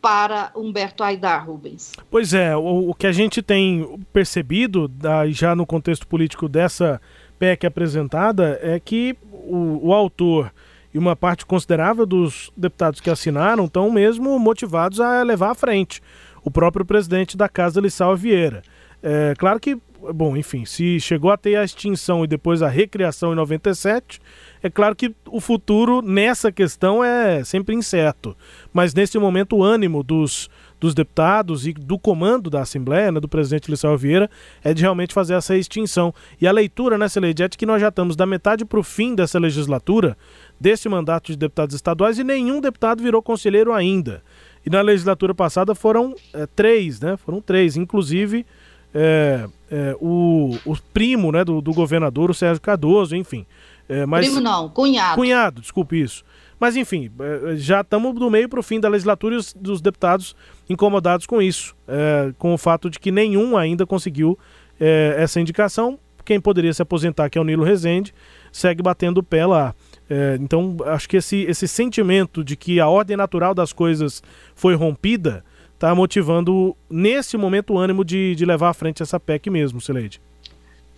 para 0.00 0.52
Humberto 0.54 1.02
Aidar, 1.02 1.48
Rubens? 1.48 1.90
Pois 2.08 2.32
é, 2.32 2.56
o, 2.56 2.90
o 2.90 2.94
que 2.94 3.08
a 3.08 3.12
gente 3.12 3.42
tem 3.42 3.98
percebido 4.12 4.86
da, 4.86 5.28
já 5.28 5.56
no 5.56 5.66
contexto 5.66 6.06
político 6.06 6.48
dessa 6.48 7.00
PEC 7.40 7.66
apresentada 7.66 8.58
é 8.62 8.78
que 8.78 9.16
o, 9.46 9.88
o 9.88 9.92
autor 9.92 10.52
e 10.92 10.98
uma 10.98 11.14
parte 11.14 11.44
considerável 11.44 12.06
dos 12.06 12.50
deputados 12.56 13.00
que 13.00 13.10
assinaram 13.10 13.66
estão 13.66 13.90
mesmo 13.90 14.38
motivados 14.38 15.00
a 15.00 15.22
levar 15.22 15.50
à 15.50 15.54
frente. 15.54 16.02
O 16.42 16.50
próprio 16.50 16.86
presidente 16.86 17.36
da 17.36 17.48
Casa, 17.48 17.80
Lissau 17.80 18.16
Vieira. 18.16 18.62
É 19.02 19.34
claro 19.36 19.60
que, 19.60 19.76
bom, 20.14 20.36
enfim, 20.36 20.64
se 20.64 20.98
chegou 20.98 21.30
a 21.30 21.36
ter 21.36 21.56
a 21.56 21.64
extinção 21.64 22.24
e 22.24 22.26
depois 22.26 22.62
a 22.62 22.68
recriação 22.68 23.32
em 23.32 23.36
97, 23.36 24.20
é 24.62 24.70
claro 24.70 24.96
que 24.96 25.14
o 25.26 25.40
futuro 25.40 26.00
nessa 26.00 26.50
questão 26.50 27.04
é 27.04 27.44
sempre 27.44 27.74
incerto. 27.74 28.36
Mas 28.72 28.94
nesse 28.94 29.18
momento 29.18 29.56
o 29.56 29.62
ânimo 29.62 30.02
dos 30.02 30.48
dos 30.78 30.94
deputados 30.94 31.66
e 31.66 31.72
do 31.72 31.98
comando 31.98 32.50
da 32.50 32.60
Assembleia, 32.60 33.10
né, 33.10 33.20
do 33.20 33.28
presidente 33.28 33.70
Lissau 33.70 33.96
Vieira, 33.96 34.30
é 34.62 34.74
de 34.74 34.82
realmente 34.82 35.14
fazer 35.14 35.34
essa 35.34 35.56
extinção. 35.56 36.14
E 36.40 36.46
a 36.46 36.52
leitura 36.52 36.98
nessa 36.98 37.18
lei 37.18 37.34
é 37.38 37.48
que 37.48 37.66
nós 37.66 37.80
já 37.80 37.88
estamos 37.88 38.16
da 38.16 38.26
metade 38.26 38.64
para 38.64 38.78
o 38.78 38.82
fim 38.82 39.14
dessa 39.14 39.38
legislatura, 39.38 40.16
desse 40.60 40.88
mandato 40.88 41.32
de 41.32 41.38
deputados 41.38 41.74
estaduais, 41.74 42.18
e 42.18 42.24
nenhum 42.24 42.60
deputado 42.60 43.02
virou 43.02 43.22
conselheiro 43.22 43.72
ainda. 43.72 44.22
E 44.64 44.70
na 44.70 44.80
legislatura 44.80 45.34
passada 45.34 45.74
foram 45.74 46.14
é, 46.34 46.46
três, 46.46 47.00
né? 47.00 47.16
Foram 47.16 47.40
três, 47.40 47.76
inclusive 47.76 48.44
é, 48.92 49.46
é, 49.70 49.96
o, 50.00 50.56
o, 50.64 50.76
primo 50.92 51.30
né, 51.30 51.44
do, 51.44 51.60
do, 51.60 51.72
governador, 51.72 52.30
o 52.30 52.34
Sérgio 52.34 52.60
Cardoso, 52.62 53.14
enfim. 53.14 53.46
É, 53.88 54.06
mas, 54.06 54.26
primo 54.26 54.40
não, 54.40 54.68
cunhado. 54.68 55.14
Cunhado, 55.14 55.60
desculpe 55.60 56.00
isso. 56.00 56.24
Mas 56.58 56.76
enfim, 56.76 57.10
é, 57.18 57.56
já 57.56 57.82
estamos 57.82 58.14
do 58.14 58.30
meio 58.30 58.48
para 58.48 58.60
o 58.60 58.62
fim 58.62 58.80
da 58.80 58.88
legislatura 58.88 59.34
e 59.34 59.38
os 59.38 59.52
dos 59.52 59.80
deputados 59.80 60.34
incomodados 60.68 61.26
com 61.26 61.40
isso, 61.40 61.76
é, 61.86 62.32
com 62.38 62.54
o 62.54 62.58
fato 62.58 62.88
de 62.88 62.98
que 62.98 63.10
nenhum 63.10 63.56
ainda 63.56 63.86
conseguiu 63.86 64.38
é, 64.80 65.14
essa 65.18 65.40
indicação. 65.40 65.98
Quem 66.24 66.40
poderia 66.40 66.74
se 66.74 66.82
aposentar, 66.82 67.30
que 67.30 67.38
é 67.38 67.40
o 67.40 67.44
Nilo 67.44 67.62
Rezende, 67.62 68.12
segue 68.50 68.82
batendo 68.82 69.18
o 69.18 69.22
pé 69.22 69.46
lá. 69.46 69.74
É, 70.08 70.36
então, 70.40 70.76
acho 70.86 71.08
que 71.08 71.18
esse, 71.18 71.42
esse 71.42 71.68
sentimento 71.68 72.42
de 72.42 72.56
que 72.56 72.80
a 72.80 72.88
ordem 72.88 73.16
natural 73.16 73.54
das 73.54 73.72
coisas 73.72 74.22
foi 74.54 74.74
rompida 74.74 75.44
está 75.74 75.94
motivando, 75.94 76.74
nesse 76.88 77.36
momento, 77.36 77.74
o 77.74 77.78
ânimo 77.78 78.04
de, 78.04 78.34
de 78.34 78.44
levar 78.46 78.70
à 78.70 78.74
frente 78.74 79.02
essa 79.02 79.20
PEC 79.20 79.50
mesmo, 79.50 79.80
Sileide. 79.80 80.20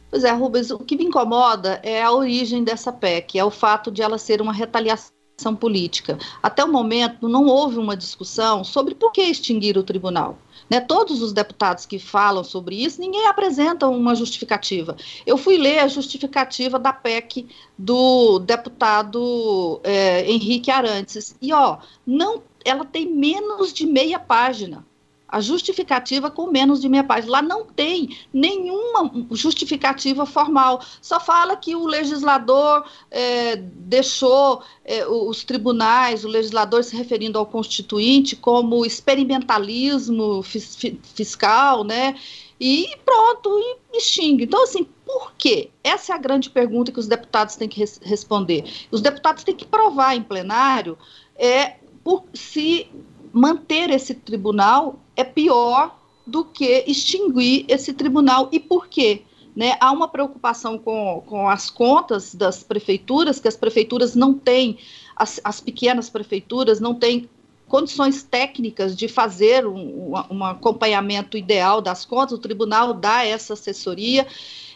Pois 0.08 0.24
é, 0.24 0.30
Rubens, 0.30 0.70
o 0.70 0.78
que 0.78 0.96
me 0.96 1.04
incomoda 1.04 1.80
é 1.82 2.02
a 2.02 2.12
origem 2.12 2.64
dessa 2.64 2.92
PEC, 2.92 3.38
é 3.38 3.44
o 3.44 3.50
fato 3.50 3.90
de 3.90 4.00
ela 4.00 4.16
ser 4.16 4.40
uma 4.40 4.52
retaliação 4.52 5.17
política. 5.54 6.18
Até 6.42 6.64
o 6.64 6.68
momento, 6.71 7.28
não 7.28 7.47
houve 7.47 7.78
uma 7.78 7.97
discussão 7.97 8.64
sobre 8.64 8.95
por 8.95 9.12
que 9.12 9.23
extinguir 9.23 9.78
o 9.78 9.83
tribunal. 9.85 10.38
Né, 10.68 10.80
todos 10.80 11.23
os 11.23 11.33
deputados 11.33 11.87
que 11.87 11.99
falam 11.99 12.45
sobre 12.45 12.76
isso, 12.76 13.00
ninguém 13.00 13.26
apresenta 13.26 13.88
uma 13.88 14.14
justificativa. 14.14 14.97
Eu 15.25 15.38
fui 15.38 15.57
ler 15.57 15.78
a 15.78 15.88
justificativa 15.88 16.78
da 16.78 16.92
PEC 16.92 17.47
do 17.78 18.38
deputado 18.40 19.80
é, 19.83 20.30
Henrique 20.30 20.71
Arantes, 20.71 21.35
e 21.40 21.52
ó, 21.54 21.78
não, 22.07 22.42
ela 22.64 22.85
tem 22.85 23.09
menos 23.09 23.73
de 23.73 23.87
meia 23.87 24.18
página 24.18 24.85
a 25.28 25.40
justificativa 25.40 26.30
com 26.30 26.50
menos 26.50 26.80
de 26.80 26.88
meia 26.88 27.04
página. 27.04 27.32
Lá 27.32 27.42
não 27.42 27.64
tem 27.64 28.16
nenhuma 28.32 29.11
justificativa 29.32 30.25
formal. 30.25 30.82
Só 31.02 31.20
fala 31.20 31.56
que 31.56 31.76
o 31.76 31.87
legislador 31.87 32.85
é, 33.11 33.56
deixou 33.56 34.62
é, 34.85 35.06
os 35.06 35.44
tribunais, 35.44 36.25
o 36.25 36.28
legislador 36.28 36.82
se 36.82 36.97
referindo 36.97 37.38
ao 37.38 37.47
constituinte, 37.47 38.35
como 38.35 38.87
experimentalismo 38.87 40.42
fiscal, 40.42 41.85
né? 41.85 42.14
E 42.61 42.88
pronto, 43.04 43.50
e 43.92 43.99
extingue. 43.99 44.44
Então, 44.44 44.64
assim, 44.64 44.85
por 45.04 45.32
quê? 45.38 45.70
Essa 45.85 46.12
é 46.12 46.16
a 46.16 46.18
grande 46.18 46.50
pergunta 46.50 46.90
que 46.90 46.99
os 46.99 47.06
deputados 47.06 47.54
têm 47.54 47.68
que 47.68 47.78
res 47.78 48.00
responder. 48.02 48.64
Os 48.90 49.00
deputados 49.00 49.44
têm 49.44 49.54
que 49.54 49.66
provar 49.66 50.16
em 50.16 50.23
plenário 50.23 50.99
é, 51.37 51.76
por, 52.02 52.25
se 52.35 52.90
manter 53.32 53.90
esse 53.90 54.14
tribunal 54.14 54.99
é 55.18 55.25
pior 55.25 55.98
do 56.25 56.44
que 56.44 56.84
extinguir 56.87 57.64
esse 57.68 57.92
tribunal. 57.92 58.48
E 58.52 58.60
por 58.60 58.87
quê? 58.87 59.22
Né, 59.56 59.76
há 59.80 59.90
uma 59.90 60.06
preocupação 60.06 60.78
com, 60.78 61.20
com 61.26 61.48
as 61.48 61.68
contas 61.68 62.32
das 62.32 62.62
prefeituras, 62.62 63.40
que 63.40 63.48
as 63.48 63.56
prefeituras 63.56 64.14
não 64.14 64.32
têm, 64.32 64.78
as, 65.16 65.40
as 65.42 65.60
pequenas 65.60 66.08
prefeituras 66.08 66.78
não 66.78 66.94
têm 66.94 67.28
condições 67.66 68.22
técnicas 68.22 68.96
de 68.96 69.08
fazer 69.08 69.66
um, 69.66 70.12
um, 70.30 70.44
acompanhamento 70.44 71.37
ideal 71.37 71.80
das 71.80 72.04
contas, 72.04 72.38
o 72.38 72.38
tribunal 72.38 72.94
dá 72.94 73.25
essa 73.25 73.54
assessoria. 73.54 74.25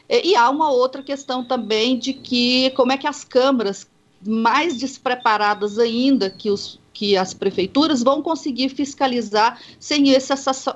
E, 0.08 0.30
e 0.30 0.36
há 0.36 0.50
uma 0.50 0.72
outra 0.72 1.00
questão 1.00 1.44
também 1.44 1.96
de 1.96 2.12
que 2.12 2.70
como 2.70 2.90
é 2.90 2.98
que 2.98 3.06
as 3.06 3.22
câmaras 3.22 3.88
mais 4.26 4.76
despreparadas 4.76 5.78
ainda 5.78 6.28
que 6.28 6.50
os, 6.50 6.80
que 6.92 7.16
as 7.16 7.32
prefeituras 7.32 8.02
vão 8.02 8.22
conseguir 8.22 8.68
fiscalizar 8.68 9.60
sem 9.78 10.10
esse 10.10 10.32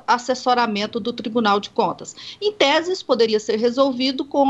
assessoramento 0.07 0.99
do 0.99 1.13
Tribunal 1.13 1.61
de 1.61 1.71
Contas. 1.71 2.15
Em 2.41 2.53
tese, 2.53 3.05
poderia 3.05 3.39
ser 3.39 3.59
resolvido 3.59 4.25
com 4.25 4.49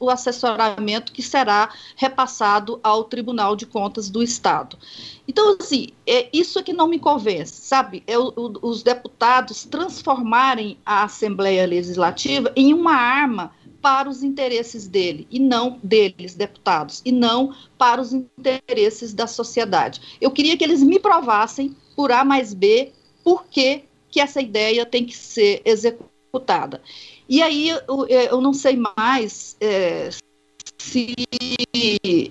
o 0.00 0.10
assessoramento 0.10 1.12
que 1.12 1.22
será 1.22 1.70
repassado 1.96 2.78
ao 2.82 3.04
Tribunal 3.04 3.56
de 3.56 3.66
Contas 3.66 4.10
do 4.10 4.22
Estado. 4.22 4.78
Então, 5.26 5.56
assim, 5.60 5.88
é 6.06 6.28
isso 6.32 6.62
que 6.62 6.72
não 6.72 6.86
me 6.86 6.98
convence, 6.98 7.62
sabe? 7.62 8.02
É 8.06 8.18
o, 8.18 8.32
o, 8.36 8.68
os 8.68 8.82
deputados 8.82 9.64
transformarem 9.64 10.78
a 10.84 11.04
Assembleia 11.04 11.66
Legislativa 11.66 12.52
em 12.54 12.72
uma 12.72 12.94
arma 12.94 13.52
para 13.86 14.10
os 14.10 14.24
interesses 14.24 14.88
dele 14.88 15.28
e 15.30 15.38
não 15.38 15.78
deles, 15.80 16.34
deputados, 16.34 17.00
e 17.04 17.12
não 17.12 17.54
para 17.78 18.00
os 18.00 18.12
interesses 18.12 19.14
da 19.14 19.28
sociedade. 19.28 20.18
Eu 20.20 20.32
queria 20.32 20.56
que 20.56 20.64
eles 20.64 20.82
me 20.82 20.98
provassem 20.98 21.76
por 21.94 22.10
A 22.10 22.24
mais 22.24 22.52
B 22.52 22.90
por 23.22 23.46
que, 23.46 23.84
essa 24.16 24.40
ideia 24.40 24.84
tem 24.86 25.04
que 25.04 25.14
ser 25.14 25.60
executada. 25.62 26.82
E 27.28 27.40
aí 27.42 27.68
eu, 27.68 28.08
eu 28.08 28.40
não 28.40 28.52
sei 28.54 28.76
mais 28.96 29.56
é, 29.60 30.08
se 30.78 31.14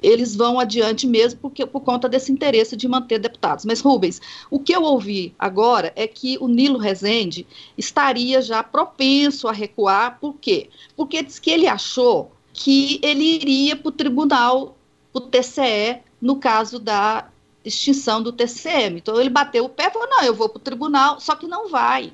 eles 0.01 0.35
vão 0.35 0.59
adiante 0.59 1.07
mesmo 1.07 1.39
porque, 1.39 1.65
por 1.65 1.81
conta 1.81 2.09
desse 2.09 2.31
interesse 2.31 2.75
de 2.75 2.87
manter 2.87 3.19
deputados. 3.19 3.65
Mas, 3.65 3.81
Rubens, 3.81 4.21
o 4.49 4.59
que 4.59 4.75
eu 4.75 4.83
ouvi 4.83 5.33
agora 5.37 5.91
é 5.95 6.07
que 6.07 6.37
o 6.39 6.47
Nilo 6.47 6.77
Rezende 6.77 7.45
estaria 7.77 8.41
já 8.41 8.63
propenso 8.63 9.47
a 9.47 9.51
recuar, 9.51 10.19
por 10.19 10.35
quê? 10.35 10.69
Porque 10.95 11.23
diz 11.23 11.39
que 11.39 11.51
ele 11.51 11.67
achou 11.67 12.31
que 12.53 12.99
ele 13.03 13.23
iria 13.23 13.75
para 13.75 13.89
o 13.89 13.91
tribunal, 13.91 14.77
o 15.13 15.19
TCE, 15.19 16.01
no 16.21 16.37
caso 16.37 16.79
da 16.79 17.29
extinção 17.63 18.21
do 18.21 18.31
TCM. 18.31 18.97
Então 18.97 19.19
ele 19.19 19.29
bateu 19.29 19.65
o 19.65 19.69
pé 19.69 19.87
e 19.87 19.91
falou: 19.91 20.07
não, 20.09 20.23
eu 20.23 20.33
vou 20.33 20.49
para 20.49 20.59
o 20.59 20.63
tribunal, 20.63 21.19
só 21.19 21.35
que 21.35 21.47
não 21.47 21.69
vai 21.69 22.13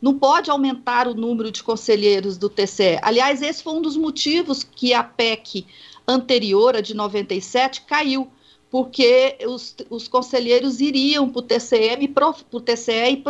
não 0.00 0.18
pode 0.18 0.50
aumentar 0.50 1.08
o 1.08 1.14
número 1.14 1.50
de 1.50 1.62
conselheiros 1.62 2.36
do 2.36 2.48
TCE. 2.48 2.98
Aliás, 3.02 3.40
esse 3.42 3.62
foi 3.62 3.74
um 3.74 3.82
dos 3.82 3.96
motivos 3.96 4.62
que 4.62 4.92
a 4.92 5.02
PEC 5.02 5.66
anterior, 6.06 6.76
a 6.76 6.80
de 6.80 6.94
97, 6.94 7.82
caiu, 7.82 8.28
porque 8.70 9.38
os, 9.46 9.74
os 9.88 10.08
conselheiros 10.08 10.80
iriam 10.80 11.28
para 11.30 11.38
o 11.38 11.42
TCE, 11.42 12.08
pro, 12.08 12.60
TCE 12.60 13.12
e 13.12 13.24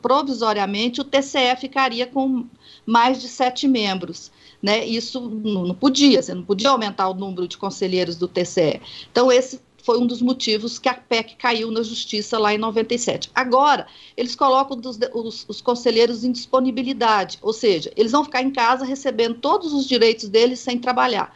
provisoriamente 0.00 1.00
o 1.00 1.04
TCE 1.04 1.56
ficaria 1.58 2.06
com 2.06 2.46
mais 2.86 3.20
de 3.20 3.28
sete 3.28 3.66
membros. 3.66 4.30
Né? 4.62 4.86
Isso 4.86 5.20
não 5.20 5.74
podia, 5.74 6.22
você 6.22 6.34
não 6.34 6.44
podia 6.44 6.70
aumentar 6.70 7.08
o 7.08 7.14
número 7.14 7.48
de 7.48 7.58
conselheiros 7.58 8.16
do 8.16 8.28
TCE. 8.28 8.80
Então, 9.10 9.32
esse 9.32 9.60
foi 9.90 9.98
um 9.98 10.06
dos 10.06 10.22
motivos 10.22 10.78
que 10.78 10.88
a 10.88 10.94
PEC 10.94 11.34
caiu 11.34 11.68
na 11.68 11.82
justiça 11.82 12.38
lá 12.38 12.54
em 12.54 12.58
97. 12.58 13.28
Agora, 13.34 13.88
eles 14.16 14.36
colocam 14.36 14.78
os, 14.78 15.00
os, 15.12 15.44
os, 15.48 15.60
conselheiros 15.60 16.22
em 16.22 16.30
disponibilidade, 16.30 17.38
ou 17.42 17.52
seja, 17.52 17.90
eles 17.96 18.12
vão 18.12 18.22
ficar 18.22 18.40
em 18.40 18.52
casa 18.52 18.84
recebendo 18.84 19.40
todos 19.40 19.72
os 19.72 19.88
direitos 19.88 20.28
deles 20.28 20.60
sem 20.60 20.78
trabalhar. 20.78 21.34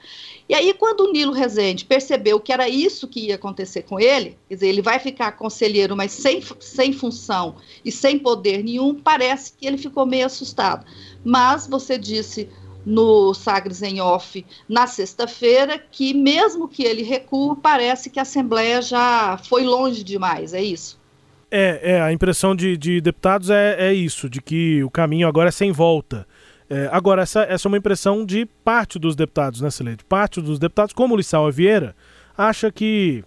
E 0.49 0.55
aí, 0.55 0.73
quando 0.73 1.01
o 1.01 1.11
Nilo 1.11 1.33
Rezende 1.33 1.85
percebeu 1.85 2.39
que 2.39 2.53
era 2.53 2.69
isso 2.69 3.09
que 3.09 3.27
ia 3.27 3.35
acontecer 3.35 3.83
com 3.83 3.99
ele, 3.99 4.39
quer 4.49 4.55
dizer, 4.55 4.69
ele 4.69 4.83
vai 4.83 5.01
ficar 5.01 5.33
conselheiro, 5.33 5.97
mas 5.97 6.13
sem, 6.13 6.41
sem 6.61 6.93
função 6.93 7.57
e 7.85 7.91
sem 7.91 8.21
poder 8.21 8.63
nenhum, 8.63 8.95
parece 8.95 9.53
que 9.59 9.67
ele 9.67 9.79
ficou 9.79 10.07
meio 10.07 10.27
assustado. 10.27 10.87
Mas 11.25 11.67
você 11.67 11.99
disse 11.99 12.49
no 12.85 13.33
Sagres 13.35 13.83
em 13.83 14.01
Off 14.01 14.45
na 14.69 14.87
sexta-feira 14.87 15.79
que, 15.91 16.13
mesmo 16.13 16.69
que 16.69 16.85
ele 16.85 17.03
recua, 17.03 17.57
parece 17.57 18.11
que 18.11 18.19
a 18.19 18.23
Assembleia 18.23 18.83
já 18.83 19.39
foi 19.49 19.65
longe 19.65 20.05
demais, 20.05 20.53
é 20.55 20.63
isso? 20.63 21.01
É, 21.51 21.93
é 21.93 22.01
a 22.01 22.13
impressão 22.13 22.55
de, 22.55 22.77
de 22.77 23.01
deputados 23.01 23.51
é, 23.51 23.77
é 23.79 23.95
isso, 23.95 24.29
de 24.29 24.43
que 24.43 24.83
o 24.83 24.91
caminho 24.91 25.29
agora 25.29 25.49
é 25.49 25.53
sem 25.53 25.71
volta. 25.71 26.27
É, 26.69 26.89
agora, 26.91 27.23
essa, 27.23 27.43
essa 27.43 27.69
é 27.69 27.71
uma 27.71 27.79
impressão 27.79 28.25
de 28.25 28.47
parte 28.65 28.99
dos 28.99 29.15
deputados, 29.15 29.61
né, 29.61 29.71
Celede? 29.71 30.05
Parte 30.05 30.41
dos 30.41 30.59
deputados, 30.59 30.93
como 30.93 31.15
o 31.15 31.17
Lissau 31.17 31.51
Vieira, 31.53 31.95
acha 32.37 32.73
que 32.73 33.23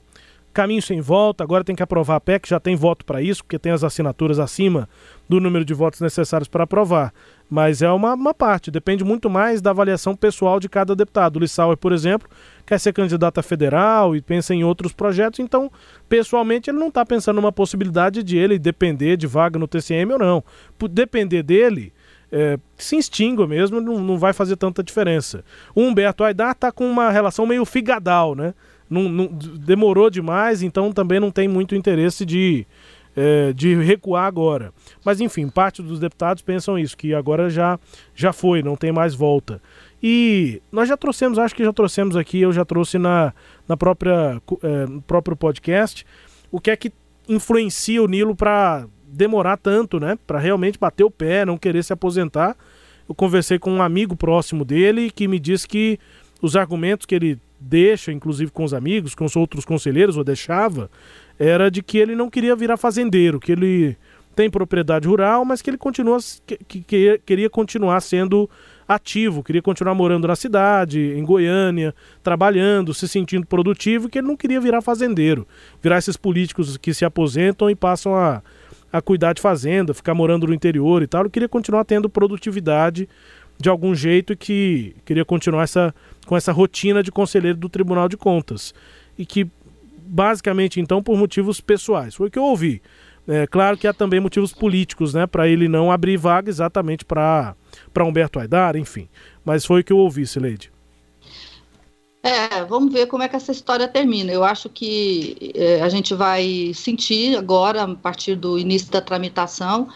caminho 0.58 0.82
sem 0.82 1.00
volta, 1.00 1.44
agora 1.44 1.64
tem 1.64 1.76
que 1.76 1.84
aprovar 1.84 2.16
a 2.16 2.20
PEC, 2.20 2.50
já 2.50 2.60
tem 2.60 2.76
voto 2.76 3.06
para 3.06 3.22
isso, 3.22 3.44
porque 3.44 3.60
tem 3.60 3.72
as 3.72 3.84
assinaturas 3.84 4.40
acima 4.40 4.90
do 5.30 5.40
número 5.40 5.64
de 5.64 5.72
votos 5.72 6.02
necessários 6.02 6.48
para 6.48 6.64
aprovar. 6.64 7.14
Mas 7.50 7.82
é 7.82 7.90
uma, 7.90 8.14
uma 8.14 8.34
parte, 8.34 8.70
depende 8.70 9.06
muito 9.06 9.30
mais 9.30 9.62
da 9.62 9.70
avaliação 9.70 10.16
pessoal 10.16 10.60
de 10.60 10.68
cada 10.68 10.94
deputado. 10.96 11.38
O 11.38 11.40
Lissauer, 11.40 11.78
por 11.78 11.94
exemplo, 11.94 12.30
quer 12.66 12.78
ser 12.78 12.92
candidato 12.92 13.40
a 13.40 13.44
federal 13.44 14.16
e 14.16 14.22
pensa 14.22 14.54
em 14.54 14.66
outros 14.66 14.92
projetos, 14.92 15.40
então, 15.40 15.72
pessoalmente, 16.10 16.70
ele 16.70 16.78
não 16.78 16.90
está 16.90 17.06
pensando 17.06 17.38
numa 17.38 17.52
possibilidade 17.52 18.22
de 18.22 18.38
ele 18.38 18.60
depender 18.60 19.16
de 19.16 19.28
vaga 19.28 19.58
no 19.58 19.68
TCM 19.68 20.12
ou 20.14 20.20
não. 20.20 20.44
Por 20.78 20.90
depender 20.90 21.42
dele, 21.42 21.94
é, 22.30 22.60
se 22.78 22.98
extingua 22.98 23.48
mesmo, 23.48 23.80
não, 23.80 24.00
não 24.00 24.18
vai 24.18 24.34
fazer 24.34 24.58
tanta 24.58 24.84
diferença. 24.84 25.44
O 25.74 25.82
Humberto 25.82 26.26
Aidar 26.26 26.52
está 26.52 26.72
com 26.72 26.90
uma 26.90 27.10
relação 27.10 27.46
meio 27.46 27.64
figadal, 27.64 28.36
né? 28.36 28.54
Não, 28.90 29.04
não, 29.10 29.28
demorou 29.28 30.10
demais, 30.10 30.62
então 30.62 30.94
também 30.94 31.20
não 31.20 31.30
tem 31.30 31.48
muito 31.48 31.76
interesse 31.76 32.26
de, 32.26 32.66
é, 33.18 33.52
de 33.52 33.74
recuar 33.74 34.26
agora. 34.26 34.72
Mas 35.04 35.20
enfim, 35.20 35.50
parte 35.50 35.82
dos 35.82 36.00
deputados 36.00 36.44
pensam 36.44 36.78
isso, 36.78 36.96
que 36.96 37.16
agora 37.16 37.50
já, 37.50 37.80
já 38.14 38.32
foi, 38.32 38.62
não 38.62 38.76
tem 38.76 38.92
mais 38.92 39.16
volta. 39.16 39.60
E 40.02 40.62
nós 40.72 40.88
já 40.88 40.96
trouxemos, 40.96 41.40
acho 41.40 41.56
que 41.56 41.64
já 41.64 41.74
trouxemos 41.74 42.16
aqui, 42.16 42.40
eu 42.40 42.54
já 42.54 42.64
trouxe 42.64 43.00
na, 43.00 43.34
na 43.68 43.76
própria, 43.76 44.40
é, 44.62 44.86
no 44.86 45.02
próprio 45.02 45.36
podcast, 45.36 46.06
o 46.52 46.62
que 46.62 46.70
é 46.70 46.76
que 46.76 46.94
influencia 47.28 48.04
o 48.04 48.08
Nilo 48.08 48.36
para 48.36 48.86
demorar 49.08 49.58
tanto, 49.58 50.00
né? 50.00 50.18
Para 50.28 50.38
realmente 50.38 50.78
bater 50.78 51.04
o 51.04 51.10
pé, 51.10 51.44
não 51.44 51.58
querer 51.58 51.84
se 51.84 51.92
aposentar. 51.92 52.56
Eu 53.10 53.16
conversei 53.16 53.58
com 53.58 53.72
um 53.72 53.82
amigo 53.82 54.16
próximo 54.16 54.64
dele 54.64 55.10
que 55.10 55.28
me 55.28 55.40
disse 55.40 55.68
que 55.68 55.98
os 56.40 56.56
argumentos 56.56 57.08
que 57.08 57.16
ele 57.16 57.40
deixa, 57.60 58.12
inclusive 58.12 58.52
com 58.52 58.64
os 58.64 58.74
amigos, 58.74 59.16
com 59.16 59.26
os 59.26 59.36
outros 59.36 59.66
conselheiros, 59.66 60.18
ou 60.18 60.24
deixava, 60.24 60.92
era 61.40 61.70
de 61.70 61.82
que 61.82 61.98
ele 61.98 62.16
não 62.16 62.30
queria 62.30 62.56
virar 62.56 62.78
fazendeiro, 62.78 63.40
que 63.40 63.52
ele 63.52 63.98
tem 64.36 64.50
propriedade 64.50 65.08
rural, 65.08 65.44
mas 65.44 65.62
que 65.62 65.70
ele 65.70 65.78
continua 65.78 66.20
que, 66.46 66.84
que, 66.84 67.22
queria 67.26 67.50
continuar 67.50 68.00
sendo 68.02 68.50
ativo, 68.88 69.44
queria 69.44 69.62
continuar 69.62 69.96
morando 69.96 70.28
na 70.28 70.36
cidade, 70.36 71.00
em 71.00 71.24
Goiânia, 71.24 71.94
trabalhando, 72.24 72.94
se 72.94 73.08
sentindo 73.08 73.46
produtivo, 73.46 74.08
que 74.08 74.20
ele 74.20 74.28
não 74.28 74.38
queria 74.38 74.62
virar 74.62 74.82
fazendeiro, 74.82 75.48
virar 75.82 75.98
esses 75.98 76.16
políticos 76.16 76.78
que 76.78 76.94
se 76.94 77.04
aposentam 77.04 77.70
e 77.70 77.76
passam 77.76 78.16
a 78.16 78.42
a 78.92 79.02
cuidar 79.02 79.34
de 79.34 79.42
fazenda, 79.42 79.94
ficar 79.94 80.14
morando 80.14 80.48
no 80.48 80.54
interior 80.54 81.02
e 81.04 81.08
tal. 81.08 81.24
Eu 81.24 81.30
queria 81.30 81.50
continuar 81.50 81.84
tendo 81.84 82.10
produtividade 82.10 83.08
de 83.60 83.70
algum 83.70 83.94
jeito 83.94 84.34
e 84.34 84.36
que 84.36 84.96
queria 85.06 85.26
continuar 85.26 85.64
essa, 85.64 85.94
com 86.26 86.38
essa 86.38 86.52
rotina 86.52 87.02
de 87.02 87.12
conselheiro 87.12 87.58
do 87.58 87.70
Tribunal 87.70 88.08
de 88.08 88.16
Contas. 88.16 88.74
E 89.18 89.26
que, 89.26 89.48
basicamente, 90.08 90.80
então, 90.80 91.04
por 91.04 91.18
motivos 91.18 91.62
pessoais. 91.62 92.16
Foi 92.16 92.28
o 92.28 92.32
que 92.32 92.40
eu 92.40 92.44
ouvi. 92.44 92.82
É 93.28 93.46
claro 93.46 93.78
que 93.78 93.86
há 93.86 93.94
também 93.94 94.20
motivos 94.20 94.54
políticos, 94.54 95.14
né, 95.14 95.28
para 95.28 95.48
ele 95.48 95.68
não 95.68 95.92
abrir 95.92 96.16
vaga 96.16 96.50
exatamente 96.50 97.04
para 97.04 97.56
Humberto 98.00 98.40
Aidar, 98.40 98.78
enfim. 98.78 99.10
Mas 99.44 99.66
foi 99.66 99.82
o 99.82 99.84
que 99.84 99.92
eu 99.92 99.98
ouvi, 99.98 100.26
Sileide. 100.26 100.72
É, 102.24 102.64
vamos 102.66 102.92
ver 102.92 103.08
como 103.08 103.24
é 103.24 103.28
que 103.28 103.36
essa 103.36 103.52
história 103.52 103.88
termina. 103.88 104.32
Eu 104.32 104.44
acho 104.44 104.70
que 104.70 105.52
é, 105.56 105.82
a 105.82 105.90
gente 105.90 106.14
vai 106.14 106.72
sentir 106.74 107.38
agora, 107.38 107.84
a 107.84 107.96
partir 107.96 108.36
do 108.36 108.58
início 108.58 108.92
da 108.92 109.02
tramitação, 109.02 109.90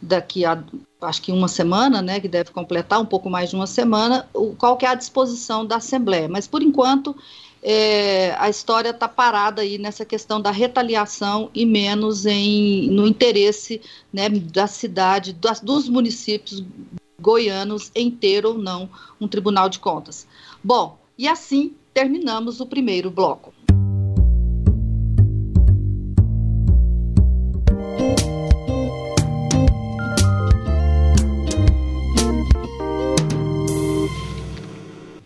daqui 0.00 0.44
a 0.44 0.62
acho 1.00 1.22
que 1.22 1.32
uma 1.32 1.48
semana, 1.48 2.00
né, 2.00 2.20
que 2.20 2.28
deve 2.28 2.50
completar 2.50 3.00
um 3.00 3.06
pouco 3.06 3.28
mais 3.28 3.50
de 3.50 3.56
uma 3.56 3.66
semana, 3.66 4.28
o, 4.32 4.54
qual 4.54 4.76
que 4.76 4.86
é 4.86 4.88
a 4.88 4.94
disposição 4.94 5.66
da 5.66 5.76
Assembleia. 5.76 6.28
Mas, 6.28 6.46
por 6.46 6.62
enquanto, 6.62 7.16
é, 7.62 8.34
a 8.38 8.50
história 8.50 8.90
está 8.90 9.06
parada 9.06 9.62
aí 9.62 9.78
nessa 9.78 10.04
questão 10.04 10.40
da 10.40 10.50
retaliação 10.50 11.48
e 11.54 11.64
menos 11.64 12.26
em, 12.26 12.90
no 12.90 13.06
interesse 13.06 13.80
né, 14.12 14.28
da 14.28 14.66
cidade, 14.66 15.32
das, 15.32 15.60
dos 15.60 15.88
municípios 15.88 16.64
goianos 17.20 17.92
em 17.94 18.10
ter 18.10 18.44
ou 18.44 18.58
não 18.58 18.90
um 19.20 19.28
tribunal 19.28 19.68
de 19.68 19.78
contas. 19.78 20.26
Bom, 20.62 20.98
e 21.16 21.28
assim 21.28 21.74
terminamos 21.94 22.60
o 22.60 22.66
primeiro 22.66 23.10
bloco. 23.10 23.54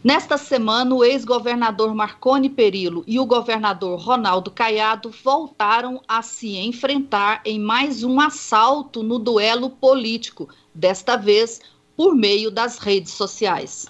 Nesta 0.07 0.39
semana, 0.39 0.95
o 0.95 1.05
ex-governador 1.05 1.93
Marconi 1.93 2.49
Perillo 2.49 3.03
e 3.09 3.19
o 3.19 3.27
governador 3.27 3.99
Ronaldo 3.99 4.53
Caiado 4.53 5.11
voltaram 5.25 6.01
a 6.07 6.23
se 6.23 6.57
enfrentar 6.59 7.41
em 7.45 7.59
mais 7.59 8.05
um 8.05 8.21
assalto 8.21 9.03
no 9.03 9.19
duelo 9.19 9.69
político, 9.69 10.49
desta 10.73 11.17
vez 11.17 11.61
por 11.97 12.15
meio 12.15 12.53
das 12.53 12.79
redes 12.79 13.15
sociais. 13.15 13.87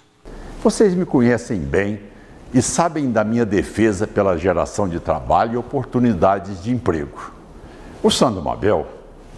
Vocês 0.63 0.95
me 0.95 1.05
conhecem 1.05 1.59
bem 1.59 1.99
e 2.51 2.63
sabem 2.63 3.11
da 3.11 3.23
minha 3.23 3.45
defesa 3.45 4.07
pela 4.07 4.39
geração 4.39 4.89
de 4.89 4.99
trabalho 4.99 5.53
e 5.53 5.57
oportunidades 5.57 6.63
de 6.63 6.71
emprego. 6.71 7.31
O 8.01 8.09
Sandro 8.09 8.41
Mabel 8.41 8.87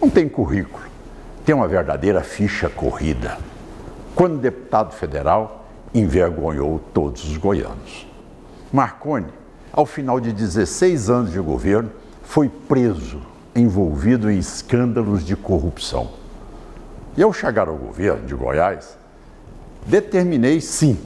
não 0.00 0.08
tem 0.08 0.26
currículo, 0.30 0.84
tem 1.44 1.54
uma 1.54 1.68
verdadeira 1.68 2.22
ficha 2.22 2.70
corrida. 2.70 3.36
Quando 4.14 4.38
deputado 4.38 4.94
federal, 4.94 5.59
envergonhou 5.94 6.80
todos 6.92 7.24
os 7.24 7.36
goianos. 7.36 8.06
Marconi, 8.72 9.32
ao 9.72 9.84
final 9.84 10.20
de 10.20 10.32
16 10.32 11.10
anos 11.10 11.32
de 11.32 11.40
governo, 11.40 11.90
foi 12.22 12.48
preso, 12.48 13.20
envolvido 13.54 14.30
em 14.30 14.38
escândalos 14.38 15.24
de 15.24 15.34
corrupção. 15.34 16.10
E 17.16 17.22
ao 17.22 17.32
chegar 17.32 17.68
ao 17.68 17.76
governo 17.76 18.26
de 18.26 18.34
Goiás, 18.34 18.96
determinei 19.86 20.60
sim 20.60 20.98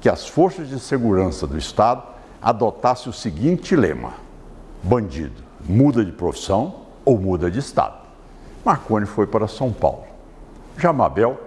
que 0.00 0.08
as 0.08 0.26
forças 0.26 0.68
de 0.68 0.80
segurança 0.80 1.46
do 1.46 1.56
Estado 1.56 2.02
adotassem 2.42 3.08
o 3.08 3.12
seguinte 3.12 3.76
lema: 3.76 4.14
bandido 4.82 5.44
muda 5.68 6.04
de 6.04 6.12
profissão 6.12 6.82
ou 7.04 7.18
muda 7.18 7.50
de 7.50 7.58
Estado. 7.58 7.96
Marconi 8.64 9.06
foi 9.06 9.26
para 9.26 9.48
São 9.48 9.72
Paulo. 9.72 10.04
Jamabel 10.76 11.38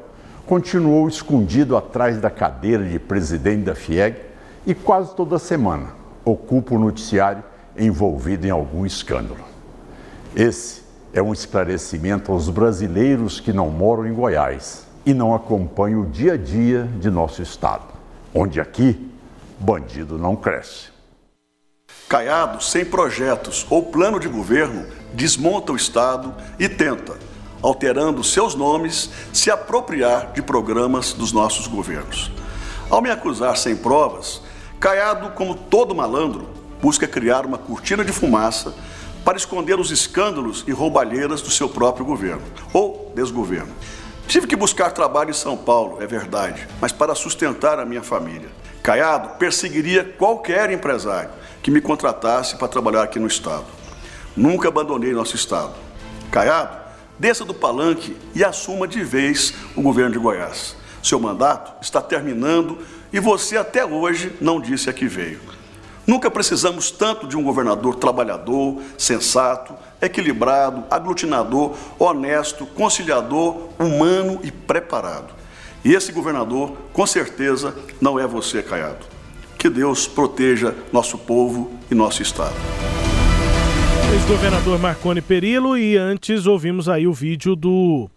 continuou 0.48 1.08
escondido 1.08 1.78
atrás 1.78 2.20
da 2.20 2.32
cadeira 2.32 2.84
de 2.84 2.98
presidente 2.98 3.66
da 3.66 3.76
FIEG 3.76 4.18
e 4.66 4.74
quase 4.74 5.14
toda 5.16 5.38
semana 5.38 5.90
ocupa 6.26 6.74
o 6.74 6.80
noticiário 6.80 7.44
envolvido 7.78 8.48
em 8.48 8.50
algum 8.50 8.86
escândalo. 8.86 9.46
Esse 10.36 10.82
é 11.14 11.22
um 11.22 11.34
esclarecimento 11.34 12.32
aos 12.32 12.50
brasileiros 12.50 13.40
que 13.40 13.54
não 13.54 13.70
moram 13.70 14.08
em 14.08 14.14
Goiás 14.14 14.88
e 15.06 15.14
não 15.14 15.36
acompanham 15.36 16.02
o 16.02 16.06
dia 16.06 16.34
a 16.34 16.38
dia 16.38 16.90
de 17.00 17.10
nosso 17.10 17.42
Estado 17.42 17.98
onde 18.34 18.62
aqui 18.62 19.12
bandido 19.60 20.18
não 20.18 20.36
cresce. 20.36 20.90
Caiado, 22.08 22.64
sem 22.64 22.86
projetos 22.86 23.66
ou 23.70 23.84
plano 23.84 24.20
de 24.20 24.28
governo, 24.28 24.86
desmonta 25.14 25.72
o 25.72 25.76
Estado 25.76 26.34
e 26.60 26.70
tenta, 26.70 27.18
alterando 27.68 28.24
seus 28.24 28.56
nomes, 28.56 29.10
se 29.34 29.52
apropriar 29.52 30.32
de 30.34 30.42
programas 30.42 31.12
dos 31.12 31.32
nossos 31.34 31.68
governos. 31.68 32.32
Ao 32.90 33.02
me 33.02 33.10
acusar 33.10 33.58
sem 33.58 33.76
provas, 33.76 34.42
Caiado, 34.80 35.32
como 35.32 35.56
todo 35.56 35.94
malandro, 35.94 36.48
busca 36.82 37.08
criar 37.08 37.46
uma 37.46 37.58
cortina 37.58 38.06
de 38.06 38.14
fumaça 38.14 38.74
para 39.26 39.38
esconder 39.38 39.80
os 39.80 39.92
escândalos 39.92 40.64
e 40.68 40.72
roubalheiras 40.72 41.42
do 41.42 41.50
seu 41.50 41.68
próprio 41.68 42.06
governo 42.06 42.44
ou 42.72 43.12
desgoverno. 43.14 43.74
Tive 44.28 44.48
que 44.48 44.56
buscar 44.56 44.92
trabalho 44.92 45.32
em 45.32 45.34
São 45.34 45.58
Paulo, 45.58 46.02
é 46.02 46.08
verdade, 46.08 46.66
mas 46.80 46.92
para 46.92 47.16
sustentar 47.16 47.80
a 47.80 47.86
minha 47.86 48.04
família. 48.04 48.50
Caiado 48.82 49.38
perseguiria 49.38 50.06
qualquer 50.06 50.70
empresário 50.70 51.32
que 51.62 51.72
me 51.72 51.82
contratasse 51.82 52.56
para 52.56 52.68
trabalhar 52.70 53.04
aqui 53.04 53.20
no 53.20 53.28
Estado. 53.28 53.66
Nunca 54.36 54.70
abandonei 54.70 55.12
nosso 55.12 55.36
Estado. 55.36 55.74
Caiado, 56.32 56.87
desça 57.20 57.44
do 57.44 57.54
palanque 57.54 58.16
e 58.36 58.44
assuma 58.44 58.88
de 58.88 59.04
vez 59.04 59.54
o 59.76 59.82
governo 59.82 60.12
de 60.12 60.20
Goiás. 60.20 60.76
Seu 61.02 61.20
mandato 61.20 61.74
está 61.82 62.02
terminando 62.02 62.78
e 63.12 63.20
você 63.20 63.58
até 63.58 63.86
hoje 63.86 64.34
não 64.42 64.60
disse 64.60 64.90
a 64.90 64.94
que 64.94 65.08
veio. 65.08 65.40
Nunca 66.06 66.32
precisamos 66.32 66.90
tanto 66.90 67.28
de 67.28 67.36
um 67.36 67.44
governador 67.44 67.96
trabalhador, 67.96 68.82
sensato, 68.98 69.74
equilibrado, 70.02 70.86
aglutinador, 70.90 71.76
honesto, 72.00 72.66
conciliador, 72.66 73.70
humano 73.78 74.40
e 74.42 74.52
preparado. 74.52 75.34
E 75.84 75.94
esse 75.94 76.12
governador, 76.12 76.78
com 76.94 77.06
certeza, 77.06 77.76
não 78.00 78.18
é 78.20 78.26
você, 78.26 78.64
Caiado. 78.64 79.06
Que 79.58 79.70
Deus 79.70 80.08
proteja 80.08 80.74
nosso 80.94 81.18
povo 81.18 81.74
e 81.92 81.96
nosso 81.96 82.22
Estado. 82.22 82.56
Ex-governador 84.18 84.80
Marconi 84.80 85.22
Perillo 85.22 85.78
e 85.78 85.96
antes 85.96 86.48
ouvimos 86.48 86.90
aí 86.90 87.06
o 87.06 87.14
vídeo 87.14 87.56
do 87.56 88.10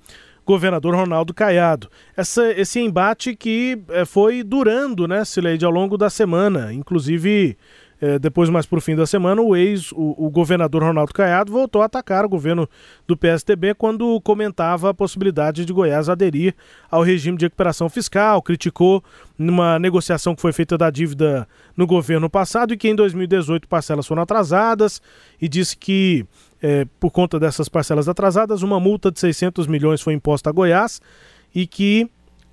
governador 0.47 0.95
Ronaldo 0.95 1.35
Caiado. 1.35 1.91
Essa, 2.17 2.51
esse 2.53 2.81
embate 2.81 3.37
que 3.37 3.79
é, 3.91 4.07
foi 4.07 4.43
durando, 4.43 5.07
né, 5.07 5.27
Sileide, 5.27 5.65
ao 5.65 5.71
longo 5.71 5.99
da 5.99 6.09
semana. 6.09 6.73
Inclusive, 6.73 7.55
é, 8.01 8.19
depois, 8.19 8.49
mais 8.49 8.65
para 8.65 8.79
o 8.79 8.81
fim 8.81 8.97
da 8.97 9.07
semana, 9.07 9.43
o 9.43 9.55
ex, 9.55 9.93
o, 9.93 10.15
o, 10.17 10.31
governador 10.31 10.83
Ronaldo 10.83 11.13
Caiado 11.13 11.53
voltou 11.53 11.83
a 11.83 11.85
atacar 11.85 12.25
o 12.25 12.29
governo 12.31 12.67
do 13.07 13.15
PSDB 13.15 13.75
quando 13.75 14.19
comentava 14.23 14.89
a 14.89 14.95
possibilidade 14.95 15.67
de 15.67 15.73
Goiás 15.73 16.09
aderir 16.09 16.55
ao 16.91 17.03
regime 17.03 17.37
de 17.37 17.45
recuperação 17.45 17.91
fiscal, 17.91 18.41
criticou 18.41 19.05
numa 19.37 19.79
negociação 19.79 20.35
que 20.35 20.41
foi 20.41 20.53
feita 20.53 20.79
da 20.79 20.89
dívida 20.89 21.47
no 21.77 21.87
governo 21.87 22.31
passado 22.31 22.73
e 22.73 22.77
que 22.77 22.89
em 22.89 22.95
2018 22.95 23.69
parcelas 23.69 24.07
foram 24.07 24.23
atrasadas 24.23 25.03
e 25.41 25.47
disse 25.47 25.77
que, 25.77 26.25
é, 26.63 26.87
por 26.99 27.11
conta 27.11 27.39
dessas 27.39 27.69
parcelas 27.69 28.09
atrasadas, 28.09 28.63
uma 28.63 28.81
multa 28.81 29.11
de 29.11 29.21
600 29.21 29.67
milhões 29.67 30.01
foi 30.01 30.15
imposta 30.15 30.49
a 30.49 30.53
Goiás 30.53 31.03
e 31.55 31.67
que 31.67 32.09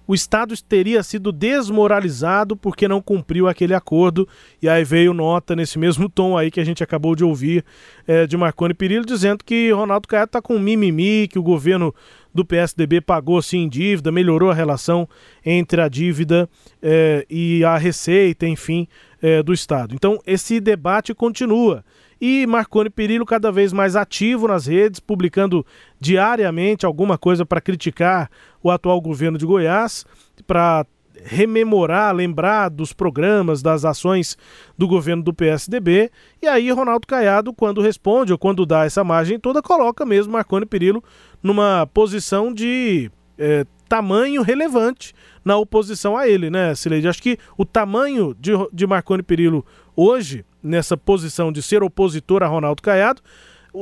o 0.07 0.15
Estado 0.15 0.55
teria 0.63 1.03
sido 1.03 1.31
desmoralizado 1.31 2.55
porque 2.55 2.87
não 2.87 3.01
cumpriu 3.01 3.47
aquele 3.47 3.73
acordo. 3.73 4.27
E 4.61 4.69
aí 4.69 4.83
veio 4.83 5.13
nota 5.13 5.55
nesse 5.55 5.77
mesmo 5.77 6.07
tom 6.07 6.37
aí 6.37 6.49
que 6.49 6.61
a 6.61 6.63
gente 6.63 6.81
acabou 6.81 7.15
de 7.15 7.25
ouvir 7.25 7.65
é, 8.07 8.25
de 8.25 8.37
Marconi 8.37 8.73
Perillo, 8.73 9.05
dizendo 9.05 9.43
que 9.43 9.69
Ronaldo 9.71 10.07
Caiado 10.07 10.29
está 10.29 10.41
com 10.41 10.57
mimimi, 10.57 11.27
que 11.27 11.37
o 11.37 11.43
governo 11.43 11.93
do 12.33 12.45
PSDB 12.45 13.01
pagou 13.01 13.41
sim 13.41 13.67
dívida, 13.67 14.11
melhorou 14.11 14.51
a 14.51 14.53
relação 14.53 15.09
entre 15.45 15.81
a 15.81 15.89
dívida 15.89 16.47
é, 16.81 17.25
e 17.29 17.63
a 17.65 17.77
receita, 17.77 18.47
enfim, 18.47 18.87
é, 19.21 19.43
do 19.43 19.51
Estado. 19.51 19.93
Então 19.93 20.19
esse 20.25 20.59
debate 20.59 21.13
continua 21.13 21.83
e 22.19 22.45
Marconi 22.47 22.89
Perillo 22.89 23.25
cada 23.25 23.51
vez 23.51 23.71
mais 23.71 23.95
ativo 23.95 24.47
nas 24.47 24.65
redes, 24.65 24.99
publicando 24.99 25.65
diariamente 25.99 26.85
alguma 26.85 27.17
coisa 27.17 27.45
para 27.45 27.61
criticar 27.61 28.29
o 28.61 28.71
atual 28.71 28.99
governo 28.99 29.37
de 29.37 29.45
Goiás, 29.45 30.05
para 30.45 30.85
rememorar, 31.23 32.15
lembrar 32.15 32.69
dos 32.69 32.93
programas, 32.93 33.61
das 33.61 33.83
ações 33.85 34.37
do 34.77 34.87
governo 34.87 35.23
do 35.23 35.33
PSDB. 35.33 36.11
E 36.41 36.47
aí 36.47 36.71
Ronaldo 36.71 37.07
Caiado, 37.07 37.53
quando 37.53 37.81
responde 37.81 38.31
ou 38.31 38.37
quando 38.37 38.65
dá 38.65 38.85
essa 38.85 39.03
margem 39.03 39.39
toda, 39.39 39.61
coloca 39.61 40.05
mesmo 40.05 40.33
Marconi 40.33 40.65
Perillo 40.65 41.03
numa 41.41 41.87
posição 41.93 42.53
de 42.53 43.11
é, 43.37 43.65
tamanho 43.87 44.41
relevante 44.41 45.13
na 45.43 45.57
oposição 45.57 46.17
a 46.17 46.27
ele, 46.27 46.49
né, 46.49 46.75
Sileide? 46.75 47.07
Acho 47.07 47.21
que 47.23 47.37
o 47.57 47.65
tamanho 47.65 48.35
de, 48.39 48.51
de 48.73 48.85
Marconi 48.85 49.23
Perillo 49.23 49.65
hoje 49.95 50.45
nessa 50.67 50.97
posição 50.97 51.51
de 51.51 51.61
ser 51.61 51.81
opositor 51.81 52.43
a 52.43 52.47
Ronaldo 52.47 52.81
Caiado, 52.81 53.21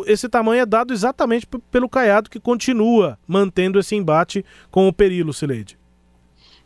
esse 0.05 0.27
tamanho 0.27 0.61
é 0.61 0.65
dado 0.65 0.93
exatamente 0.93 1.47
pelo 1.71 1.89
Caiado, 1.89 2.29
que 2.29 2.39
continua 2.39 3.17
mantendo 3.27 3.79
esse 3.79 3.95
embate 3.95 4.45
com 4.71 4.87
o 4.87 4.93
Perilo, 4.93 5.33
Sileide. 5.33 5.77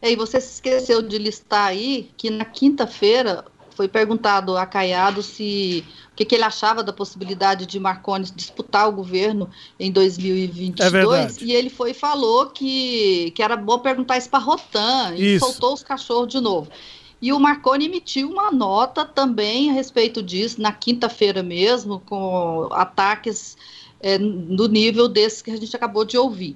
E 0.02 0.16
você 0.16 0.40
se 0.40 0.54
esqueceu 0.54 1.02
de 1.02 1.18
listar 1.18 1.68
aí 1.68 2.10
que 2.18 2.30
na 2.30 2.46
quinta-feira 2.46 3.44
foi 3.80 3.88
perguntado 3.88 4.58
a 4.58 4.66
Caiado 4.66 5.22
se 5.24 5.86
o 6.12 6.16
que, 6.16 6.26
que, 6.26 6.36
ele 6.36 6.44
achava 6.44 6.84
da 6.84 6.92
possibilidade 6.92 7.66
de 7.66 7.80
Marconi 7.80 8.26
disputar 8.36 8.90
o 8.90 8.92
governo 8.92 9.50
em 9.80 9.90
2022 9.90 11.38
é 11.38 11.44
e 11.46 11.54
ele 11.54 11.70
foi 11.70 11.92
e 11.92 11.94
falou 11.94 12.48
que, 12.48 13.32
que 13.32 13.42
era 13.42 13.56
bom 13.56 13.80
perguntar 13.80 14.18
isso 14.18 14.30
para 14.30 14.40
Rotan 14.40 15.14
e 15.16 15.36
isso. 15.36 15.46
soltou 15.46 15.74
os 15.74 15.82
cachorros 15.82 16.28
de 16.28 16.42
novo. 16.42 16.70
E 17.22 17.34
o 17.34 17.40
Marconi 17.40 17.86
emitiu 17.86 18.30
uma 18.30 18.52
nota 18.52 19.06
também 19.06 19.70
a 19.70 19.74
respeito 19.74 20.24
disso, 20.24 20.62
na 20.62 20.72
quinta-feira 20.72 21.44
mesmo, 21.44 22.00
com 22.06 22.70
ataques 22.72 23.58
é, 24.00 24.18
do 24.18 24.70
nível 24.70 25.08
desse 25.08 25.44
que 25.44 25.52
a 25.52 25.58
gente 25.58 25.76
acabou 25.76 26.06
de 26.06 26.18
ouvir. 26.18 26.56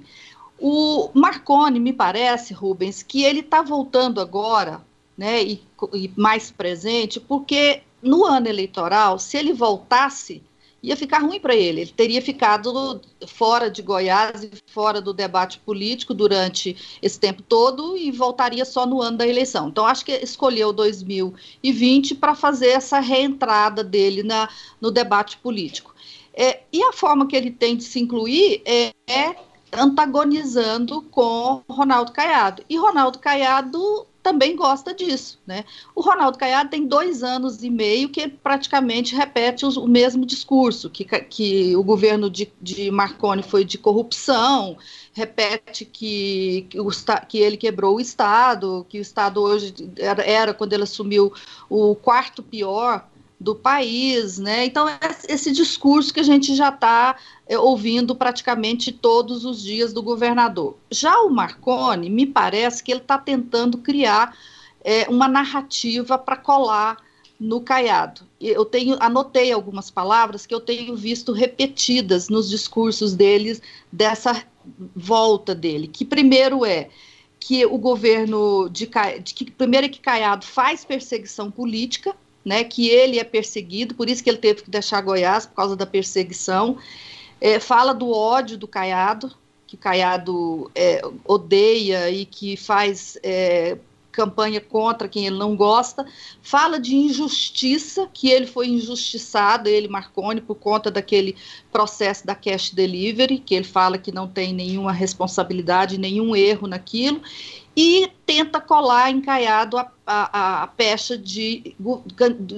O 0.58 1.10
Marconi, 1.12 1.78
me 1.78 1.92
parece, 1.92 2.54
Rubens, 2.54 3.02
que 3.02 3.24
ele 3.24 3.40
está 3.40 3.60
voltando 3.60 4.20
agora, 4.20 4.80
né, 5.16 5.42
e, 5.42 5.62
e 5.92 6.10
mais 6.16 6.50
presente, 6.50 7.20
porque 7.20 7.82
no 8.02 8.24
ano 8.24 8.48
eleitoral, 8.48 9.18
se 9.18 9.36
ele 9.36 9.52
voltasse 9.52 10.42
ia 10.84 10.96
ficar 10.96 11.20
ruim 11.20 11.40
para 11.40 11.54
ele. 11.54 11.80
Ele 11.80 11.92
teria 11.92 12.20
ficado 12.20 13.00
fora 13.26 13.70
de 13.70 13.80
Goiás 13.80 14.44
e 14.44 14.50
fora 14.66 15.00
do 15.00 15.14
debate 15.14 15.58
político 15.58 16.12
durante 16.12 16.76
esse 17.00 17.18
tempo 17.18 17.42
todo 17.42 17.96
e 17.96 18.10
voltaria 18.10 18.64
só 18.64 18.84
no 18.84 19.00
ano 19.00 19.16
da 19.16 19.26
eleição. 19.26 19.68
Então, 19.68 19.86
acho 19.86 20.04
que 20.04 20.12
escolheu 20.12 20.72
2020 20.72 22.14
para 22.16 22.34
fazer 22.34 22.68
essa 22.68 23.00
reentrada 23.00 23.82
dele 23.82 24.22
na, 24.22 24.48
no 24.80 24.90
debate 24.90 25.38
político. 25.38 25.94
É, 26.34 26.60
e 26.72 26.82
a 26.82 26.92
forma 26.92 27.26
que 27.26 27.36
ele 27.36 27.50
tem 27.50 27.76
de 27.76 27.84
se 27.84 27.98
incluir 27.98 28.60
é, 28.66 28.92
é 29.06 29.36
antagonizando 29.72 31.00
com 31.02 31.62
Ronaldo 31.68 32.12
Caiado. 32.12 32.62
E 32.68 32.76
Ronaldo 32.76 33.18
Caiado 33.18 34.06
também 34.24 34.56
gosta 34.56 34.94
disso. 34.94 35.38
Né? 35.46 35.66
O 35.94 36.00
Ronaldo 36.00 36.38
Caiado 36.38 36.70
tem 36.70 36.86
dois 36.86 37.22
anos 37.22 37.62
e 37.62 37.68
meio 37.68 38.08
que 38.08 38.26
praticamente 38.26 39.14
repete 39.14 39.66
os, 39.66 39.76
o 39.76 39.86
mesmo 39.86 40.24
discurso, 40.24 40.88
que, 40.88 41.04
que 41.04 41.76
o 41.76 41.84
governo 41.84 42.30
de, 42.30 42.50
de 42.60 42.90
Marconi 42.90 43.42
foi 43.42 43.66
de 43.66 43.76
corrupção, 43.76 44.78
repete 45.12 45.84
que, 45.84 46.66
que, 46.70 46.80
o, 46.80 46.88
que 47.28 47.38
ele 47.38 47.58
quebrou 47.58 47.96
o 47.96 48.00
Estado, 48.00 48.86
que 48.88 48.98
o 48.98 49.02
Estado 49.02 49.42
hoje 49.42 49.74
era, 49.98 50.22
era 50.22 50.54
quando 50.54 50.72
ele 50.72 50.84
assumiu 50.84 51.30
o 51.68 51.94
quarto 51.94 52.42
pior 52.42 53.06
do 53.44 53.54
país, 53.54 54.38
né? 54.38 54.64
Então, 54.64 54.86
esse 55.28 55.52
discurso 55.52 56.14
que 56.14 56.20
a 56.20 56.24
gente 56.24 56.54
já 56.54 56.70
está 56.70 57.14
é, 57.46 57.58
ouvindo 57.58 58.16
praticamente 58.16 58.90
todos 58.90 59.44
os 59.44 59.62
dias 59.62 59.92
do 59.92 60.02
governador. 60.02 60.78
Já 60.90 61.20
o 61.20 61.28
Marconi, 61.28 62.08
me 62.08 62.24
parece 62.24 62.82
que 62.82 62.90
ele 62.90 63.02
está 63.02 63.18
tentando 63.18 63.76
criar 63.76 64.34
é, 64.82 65.06
uma 65.10 65.28
narrativa 65.28 66.16
para 66.16 66.36
colar 66.36 66.96
no 67.38 67.60
Caiado. 67.60 68.22
Eu 68.40 68.64
tenho 68.64 68.96
anotei 68.98 69.52
algumas 69.52 69.90
palavras 69.90 70.46
que 70.46 70.54
eu 70.54 70.60
tenho 70.60 70.96
visto 70.96 71.30
repetidas 71.30 72.30
nos 72.30 72.48
discursos 72.48 73.12
deles 73.12 73.60
dessa 73.92 74.42
volta 74.96 75.54
dele, 75.54 75.86
que 75.86 76.06
primeiro 76.06 76.64
é 76.64 76.88
que 77.38 77.66
o 77.66 77.76
governo 77.76 78.70
de, 78.70 78.88
de 79.22 79.34
que 79.34 79.50
primeiro 79.50 79.84
é 79.84 79.88
que 79.90 80.00
Caiado 80.00 80.46
faz 80.46 80.82
perseguição 80.82 81.50
política, 81.50 82.16
né, 82.44 82.62
que 82.62 82.88
ele 82.88 83.18
é 83.18 83.24
perseguido, 83.24 83.94
por 83.94 84.08
isso 84.08 84.22
que 84.22 84.28
ele 84.28 84.38
teve 84.38 84.62
que 84.62 84.70
deixar 84.70 85.00
Goiás 85.00 85.46
por 85.46 85.54
causa 85.54 85.76
da 85.76 85.86
perseguição. 85.86 86.78
É, 87.40 87.58
fala 87.58 87.92
do 87.94 88.10
ódio 88.10 88.58
do 88.58 88.68
Caiado, 88.68 89.32
que 89.66 89.76
Caiado 89.76 90.70
é, 90.74 91.00
odeia 91.24 92.10
e 92.10 92.24
que 92.24 92.56
faz 92.56 93.18
é, 93.22 93.78
campanha 94.14 94.60
contra 94.60 95.08
quem 95.08 95.26
ele 95.26 95.36
não 95.36 95.56
gosta. 95.56 96.06
Fala 96.42 96.78
de 96.78 96.94
injustiça, 96.94 98.08
que 98.12 98.28
ele 98.28 98.46
foi 98.46 98.68
injustiçado, 98.68 99.68
ele, 99.68 99.88
Marconi, 99.88 100.40
por 100.40 100.54
conta 100.54 100.90
daquele 100.90 101.36
processo 101.72 102.26
da 102.26 102.34
cash 102.34 102.70
delivery, 102.70 103.38
que 103.38 103.54
ele 103.54 103.64
fala 103.64 103.98
que 103.98 104.12
não 104.12 104.28
tem 104.28 104.52
nenhuma 104.52 104.92
responsabilidade, 104.92 105.98
nenhum 105.98 106.34
erro 106.34 106.66
naquilo 106.66 107.20
e 107.76 108.08
tenta 108.24 108.60
colar 108.60 109.10
encaiado 109.10 109.76
a, 109.76 109.90
a, 110.06 110.62
a 110.62 110.66
pecha 110.68 111.18
de, 111.18 111.74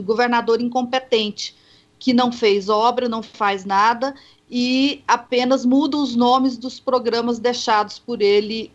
governador 0.04 0.60
incompetente, 0.60 1.56
que 1.98 2.12
não 2.12 2.30
fez 2.30 2.68
obra, 2.68 3.08
não 3.08 3.22
faz 3.22 3.64
nada 3.64 4.14
e 4.50 5.02
apenas 5.08 5.64
muda 5.64 5.96
os 5.96 6.14
nomes 6.14 6.56
dos 6.56 6.78
programas 6.78 7.38
deixados 7.38 7.98
por 7.98 8.20
ele, 8.20 8.70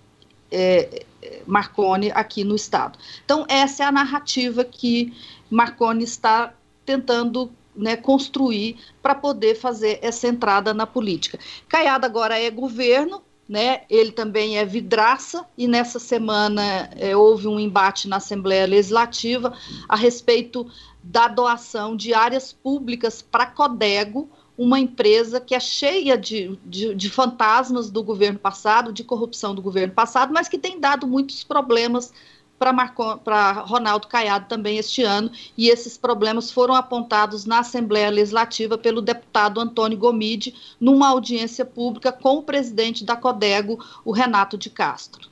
é, 0.52 1.06
Marconi, 1.46 2.12
aqui 2.12 2.44
no 2.44 2.56
Estado. 2.56 2.98
Então, 3.24 3.46
essa 3.48 3.84
é 3.84 3.86
a 3.86 3.92
narrativa 3.92 4.64
que 4.64 5.14
Marconi 5.50 6.04
está 6.04 6.54
tentando 6.86 7.52
né, 7.76 7.96
construir 7.96 8.78
para 9.02 9.16
poder 9.16 9.56
fazer 9.56 10.00
essa 10.02 10.28
entrada 10.28 10.74
na 10.74 10.86
política. 10.86 11.40
Caiado 11.68 12.06
agora 12.06 12.40
é 12.40 12.50
governo, 12.50 13.22
né? 13.48 13.82
Ele 13.90 14.12
também 14.12 14.58
é 14.58 14.66
vidraça 14.66 15.46
e 15.58 15.68
nessa 15.68 16.00
semana 16.00 16.90
é, 16.96 17.16
houve 17.16 17.48
um 17.48 17.60
embate 17.60 18.08
na 18.08 18.18
Assembleia 18.18 18.66
Legislativa 18.66 19.54
a 19.90 19.96
respeito 19.96 20.66
da 21.04 21.28
doação 21.28 21.96
de 21.96 22.14
áreas 22.14 22.54
públicas 22.54 23.22
para 23.22 23.46
Codego, 23.46 24.30
uma 24.62 24.80
empresa 24.80 25.42
que 25.42 25.56
é 25.56 25.60
cheia 25.60 26.16
de, 26.16 26.56
de, 26.64 26.94
de, 26.94 27.10
fantasmas 27.10 27.90
do 27.90 28.04
governo 28.04 28.38
passado, 28.38 28.94
de 28.94 29.04
corrupção 29.04 29.56
do 29.56 29.62
governo 29.62 29.92
passado, 29.92 30.32
mas 30.32 30.48
que 30.48 30.56
tem 30.56 30.80
dado 30.80 31.08
muitos 31.08 31.44
problemas 31.44 32.14
para 32.60 33.54
Ronaldo 33.66 34.06
Caiado 34.06 34.46
também 34.48 34.78
este 34.78 35.02
ano, 35.02 35.32
e 35.58 35.68
esses 35.68 35.98
problemas 35.98 36.52
foram 36.52 36.76
apontados 36.76 37.44
na 37.44 37.62
Assembleia 37.62 38.12
Legislativa 38.12 38.78
pelo 38.78 39.02
deputado 39.02 39.60
Antônio 39.60 39.98
Gomide, 39.98 40.54
numa 40.80 41.08
audiência 41.08 41.66
pública 41.66 42.12
com 42.12 42.38
o 42.38 42.44
presidente 42.44 43.04
da 43.04 43.16
Codego, 43.16 43.84
o 44.06 44.12
Renato 44.12 44.60
de 44.60 44.70
Castro. 44.70 45.28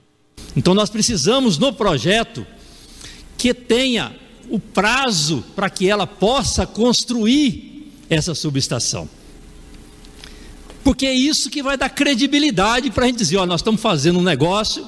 Então 0.57 0.73
nós 0.73 0.89
precisamos 0.89 1.59
no 1.59 1.71
projeto 1.71 2.47
que 3.37 3.53
tenha 3.53 4.15
o 4.49 4.59
prazo 4.59 5.43
para 5.55 5.69
que 5.69 5.87
ela 5.87 6.07
possa 6.07 6.65
construir 6.65 7.93
essa 8.09 8.33
subestação. 8.33 9.18
Porque 10.83 11.05
é 11.05 11.13
isso 11.13 11.49
que 11.49 11.61
vai 11.61 11.77
dar 11.77 11.89
credibilidade 11.89 12.89
para 12.91 13.05
a 13.05 13.07
gente 13.07 13.17
dizer: 13.17 13.37
ó, 13.37 13.45
nós 13.45 13.61
estamos 13.61 13.81
fazendo 13.81 14.19
um 14.19 14.23
negócio 14.23 14.87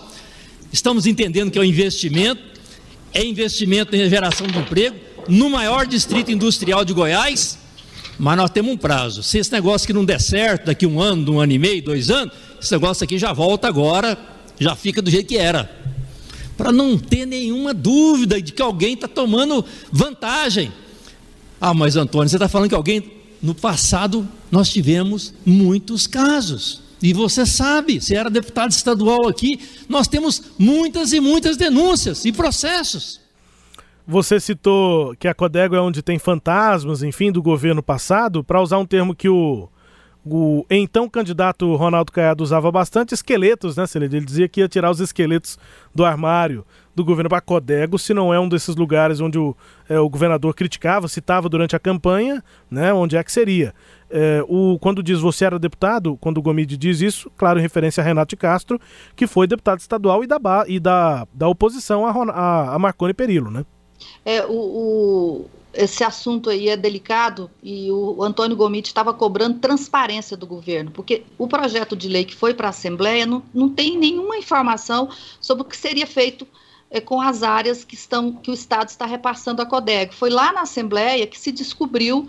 Estamos 0.71 1.05
entendendo 1.05 1.51
que 1.51 1.57
é 1.57 1.61
um 1.61 1.65
investimento, 1.65 2.41
é 3.13 3.23
investimento 3.25 3.93
em 3.93 4.09
geração 4.09 4.47
de 4.47 4.57
emprego 4.57 4.95
no 5.27 5.49
maior 5.49 5.85
distrito 5.85 6.31
industrial 6.31 6.85
de 6.85 6.93
Goiás, 6.93 7.57
mas 8.17 8.37
nós 8.37 8.49
temos 8.49 8.71
um 8.71 8.77
prazo. 8.77 9.21
Se 9.21 9.37
esse 9.37 9.51
negócio 9.51 9.85
que 9.85 9.91
não 9.91 10.05
der 10.05 10.21
certo 10.21 10.67
daqui 10.67 10.87
um 10.87 11.01
ano, 11.01 11.33
um 11.33 11.39
ano 11.41 11.51
e 11.51 11.59
meio, 11.59 11.83
dois 11.83 12.09
anos, 12.09 12.33
esse 12.61 12.71
negócio 12.71 13.03
aqui 13.03 13.17
já 13.17 13.33
volta 13.33 13.67
agora, 13.67 14.17
já 14.57 14.73
fica 14.75 15.01
do 15.01 15.11
jeito 15.11 15.27
que 15.27 15.37
era. 15.37 15.69
Para 16.55 16.71
não 16.71 16.97
ter 16.97 17.25
nenhuma 17.25 17.73
dúvida 17.73 18.41
de 18.41 18.53
que 18.53 18.61
alguém 18.61 18.93
está 18.93 19.09
tomando 19.09 19.65
vantagem. 19.91 20.71
Ah, 21.59 21.73
mas 21.73 21.97
Antônio, 21.97 22.29
você 22.29 22.37
está 22.37 22.47
falando 22.47 22.69
que 22.69 22.75
alguém. 22.75 23.19
No 23.41 23.55
passado, 23.55 24.27
nós 24.51 24.69
tivemos 24.69 25.33
muitos 25.45 26.05
casos. 26.05 26.83
E 27.01 27.13
você 27.13 27.45
sabe, 27.45 27.99
se 27.99 28.15
era 28.15 28.29
deputado 28.29 28.71
estadual 28.71 29.27
aqui, 29.27 29.59
nós 29.89 30.07
temos 30.07 30.51
muitas 30.59 31.13
e 31.13 31.19
muitas 31.19 31.57
denúncias 31.57 32.25
e 32.25 32.31
processos. 32.31 33.19
Você 34.07 34.39
citou 34.39 35.15
que 35.15 35.27
a 35.27 35.33
Codego 35.33 35.75
é 35.75 35.81
onde 35.81 36.01
tem 36.01 36.19
fantasmas, 36.19 37.01
enfim, 37.01 37.31
do 37.31 37.41
governo 37.41 37.81
passado, 37.81 38.43
para 38.43 38.61
usar 38.61 38.77
um 38.77 38.85
termo 38.85 39.15
que 39.15 39.29
o, 39.29 39.69
o 40.25 40.65
então 40.69 41.09
candidato 41.09 41.75
Ronaldo 41.75 42.11
Caiado 42.11 42.43
usava 42.43 42.71
bastante, 42.71 43.13
esqueletos, 43.13 43.77
né, 43.77 43.87
Celede? 43.87 44.17
Ele 44.17 44.25
dizia 44.25 44.47
que 44.47 44.59
ia 44.59 44.67
tirar 44.67 44.91
os 44.91 44.99
esqueletos 44.99 45.57
do 45.95 46.05
armário 46.05 46.65
do 46.93 47.05
governo 47.05 47.29
para 47.29 47.41
Codego, 47.41 47.97
se 47.97 48.13
não 48.13 48.33
é 48.33 48.39
um 48.39 48.49
desses 48.49 48.75
lugares 48.75 49.21
onde 49.21 49.39
o, 49.39 49.55
é, 49.87 49.97
o 49.99 50.09
governador 50.09 50.53
criticava, 50.53 51.07
citava 51.07 51.47
durante 51.47 51.75
a 51.75 51.79
campanha, 51.79 52.43
né, 52.69 52.93
onde 52.93 53.15
é 53.15 53.23
que 53.23 53.31
seria. 53.31 53.73
É, 54.11 54.43
o, 54.47 54.77
quando 54.79 55.01
diz 55.01 55.19
você 55.19 55.45
era 55.45 55.57
deputado, 55.57 56.17
quando 56.19 56.37
o 56.37 56.41
Gomide 56.41 56.77
diz 56.77 57.01
isso, 57.01 57.31
claro, 57.37 57.59
em 57.59 57.61
referência 57.61 58.01
a 58.01 58.03
Renato 58.03 58.31
de 58.31 58.37
Castro, 58.37 58.79
que 59.15 59.25
foi 59.25 59.47
deputado 59.47 59.79
estadual 59.79 60.23
e 60.23 60.27
da, 60.27 60.39
e 60.67 60.79
da, 60.79 61.27
da 61.33 61.47
oposição 61.47 62.05
a, 62.05 62.11
a, 62.11 62.75
a 62.75 62.79
Marconi 62.79 63.13
Perillo, 63.13 63.49
né? 63.49 63.65
É, 64.25 64.45
o, 64.45 64.51
o, 64.51 65.45
esse 65.73 66.03
assunto 66.03 66.49
aí 66.49 66.67
é 66.67 66.75
delicado 66.75 67.49
e 67.63 67.89
o 67.91 68.21
Antônio 68.23 68.57
Gomide 68.57 68.89
estava 68.89 69.13
cobrando 69.13 69.59
transparência 69.59 70.35
do 70.35 70.45
governo, 70.45 70.91
porque 70.91 71.23
o 71.37 71.47
projeto 71.47 71.95
de 71.95 72.09
lei 72.09 72.25
que 72.25 72.35
foi 72.35 72.53
para 72.53 72.67
a 72.67 72.71
Assembleia 72.71 73.25
não, 73.25 73.41
não 73.53 73.69
tem 73.69 73.97
nenhuma 73.97 74.37
informação 74.37 75.09
sobre 75.39 75.63
o 75.63 75.65
que 75.65 75.77
seria 75.77 76.05
feito 76.05 76.45
é, 76.89 76.99
com 76.99 77.21
as 77.21 77.41
áreas 77.41 77.85
que, 77.85 77.95
estão, 77.95 78.33
que 78.33 78.51
o 78.51 78.53
Estado 78.53 78.89
está 78.89 79.05
repassando 79.05 79.61
à 79.61 79.65
CODEG. 79.65 80.13
Foi 80.13 80.29
lá 80.29 80.51
na 80.51 80.61
Assembleia 80.61 81.25
que 81.25 81.39
se 81.39 81.51
descobriu 81.51 82.27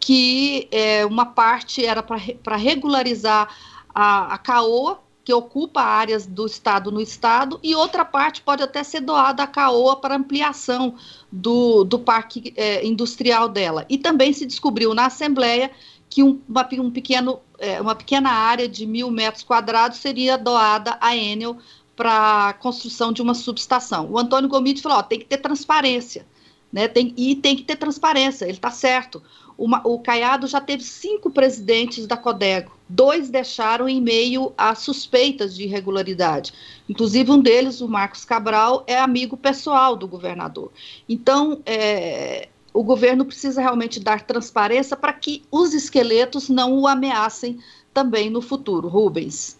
que 0.00 0.66
é, 0.72 1.04
uma 1.04 1.26
parte 1.26 1.84
era 1.84 2.02
para 2.02 2.56
regularizar 2.56 3.54
a, 3.94 4.34
a 4.34 4.38
CAOA, 4.38 4.98
que 5.22 5.32
ocupa 5.32 5.82
áreas 5.82 6.26
do 6.26 6.46
Estado 6.46 6.90
no 6.90 7.00
Estado, 7.00 7.60
e 7.62 7.74
outra 7.74 8.04
parte 8.04 8.40
pode 8.40 8.62
até 8.62 8.82
ser 8.82 9.00
doada 9.00 9.42
à 9.42 9.46
CAOA 9.46 9.96
para 9.96 10.16
ampliação 10.16 10.94
do, 11.30 11.84
do 11.84 11.98
parque 11.98 12.52
é, 12.56 12.84
industrial 12.84 13.48
dela. 13.48 13.84
E 13.88 13.98
também 13.98 14.32
se 14.32 14.46
descobriu 14.46 14.94
na 14.94 15.06
Assembleia 15.06 15.70
que 16.08 16.22
um, 16.22 16.40
uma, 16.48 16.68
um 16.72 16.90
pequeno, 16.90 17.38
é, 17.58 17.80
uma 17.80 17.94
pequena 17.94 18.30
área 18.30 18.66
de 18.68 18.86
mil 18.86 19.10
metros 19.10 19.44
quadrados 19.44 19.98
seria 19.98 20.36
doada 20.36 20.98
à 21.00 21.14
Enel 21.14 21.58
para 21.94 22.48
a 22.48 22.52
construção 22.54 23.12
de 23.12 23.20
uma 23.20 23.34
subestação. 23.34 24.10
O 24.10 24.18
Antônio 24.18 24.48
Gomide 24.48 24.80
falou: 24.80 24.98
ó, 24.98 25.02
tem 25.02 25.18
que 25.18 25.26
ter 25.26 25.38
transparência. 25.38 26.26
Né, 26.72 26.86
tem, 26.86 27.12
e 27.16 27.34
tem 27.34 27.56
que 27.56 27.64
ter 27.64 27.74
transparência, 27.74 28.44
ele 28.44 28.52
está 28.52 28.70
certo. 28.70 29.20
Uma, 29.60 29.86
o 29.86 29.98
Caiado 29.98 30.46
já 30.46 30.58
teve 30.58 30.82
cinco 30.82 31.30
presidentes 31.30 32.06
da 32.06 32.16
Codego, 32.16 32.72
dois 32.88 33.28
deixaram 33.28 33.86
em 33.86 34.00
meio 34.00 34.54
a 34.56 34.74
suspeitas 34.74 35.54
de 35.54 35.64
irregularidade. 35.64 36.54
Inclusive, 36.88 37.30
um 37.30 37.38
deles, 37.38 37.82
o 37.82 37.86
Marcos 37.86 38.24
Cabral, 38.24 38.82
é 38.86 38.98
amigo 38.98 39.36
pessoal 39.36 39.94
do 39.96 40.08
governador. 40.08 40.72
Então, 41.06 41.60
é, 41.66 42.48
o 42.72 42.82
governo 42.82 43.22
precisa 43.26 43.60
realmente 43.60 44.00
dar 44.00 44.22
transparência 44.22 44.96
para 44.96 45.12
que 45.12 45.42
os 45.50 45.74
esqueletos 45.74 46.48
não 46.48 46.78
o 46.78 46.88
ameacem 46.88 47.58
também 47.92 48.30
no 48.30 48.40
futuro, 48.40 48.88
Rubens. 48.88 49.58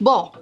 Bom, 0.00 0.32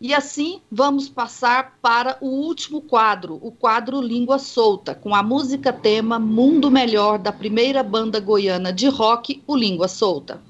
e 0.00 0.14
assim 0.14 0.62
vamos 0.70 1.10
passar 1.10 1.78
para 1.82 2.16
o 2.22 2.26
último 2.26 2.80
quadro, 2.80 3.38
o 3.42 3.52
quadro 3.52 4.00
Língua 4.00 4.38
Solta, 4.38 4.94
com 4.94 5.14
a 5.14 5.22
música 5.22 5.74
tema 5.74 6.18
Mundo 6.18 6.70
Melhor 6.70 7.18
da 7.18 7.30
primeira 7.30 7.82
banda 7.82 8.18
goiana 8.18 8.72
de 8.72 8.88
rock, 8.88 9.42
o 9.46 9.54
Língua 9.54 9.88
Solta. 9.88 10.40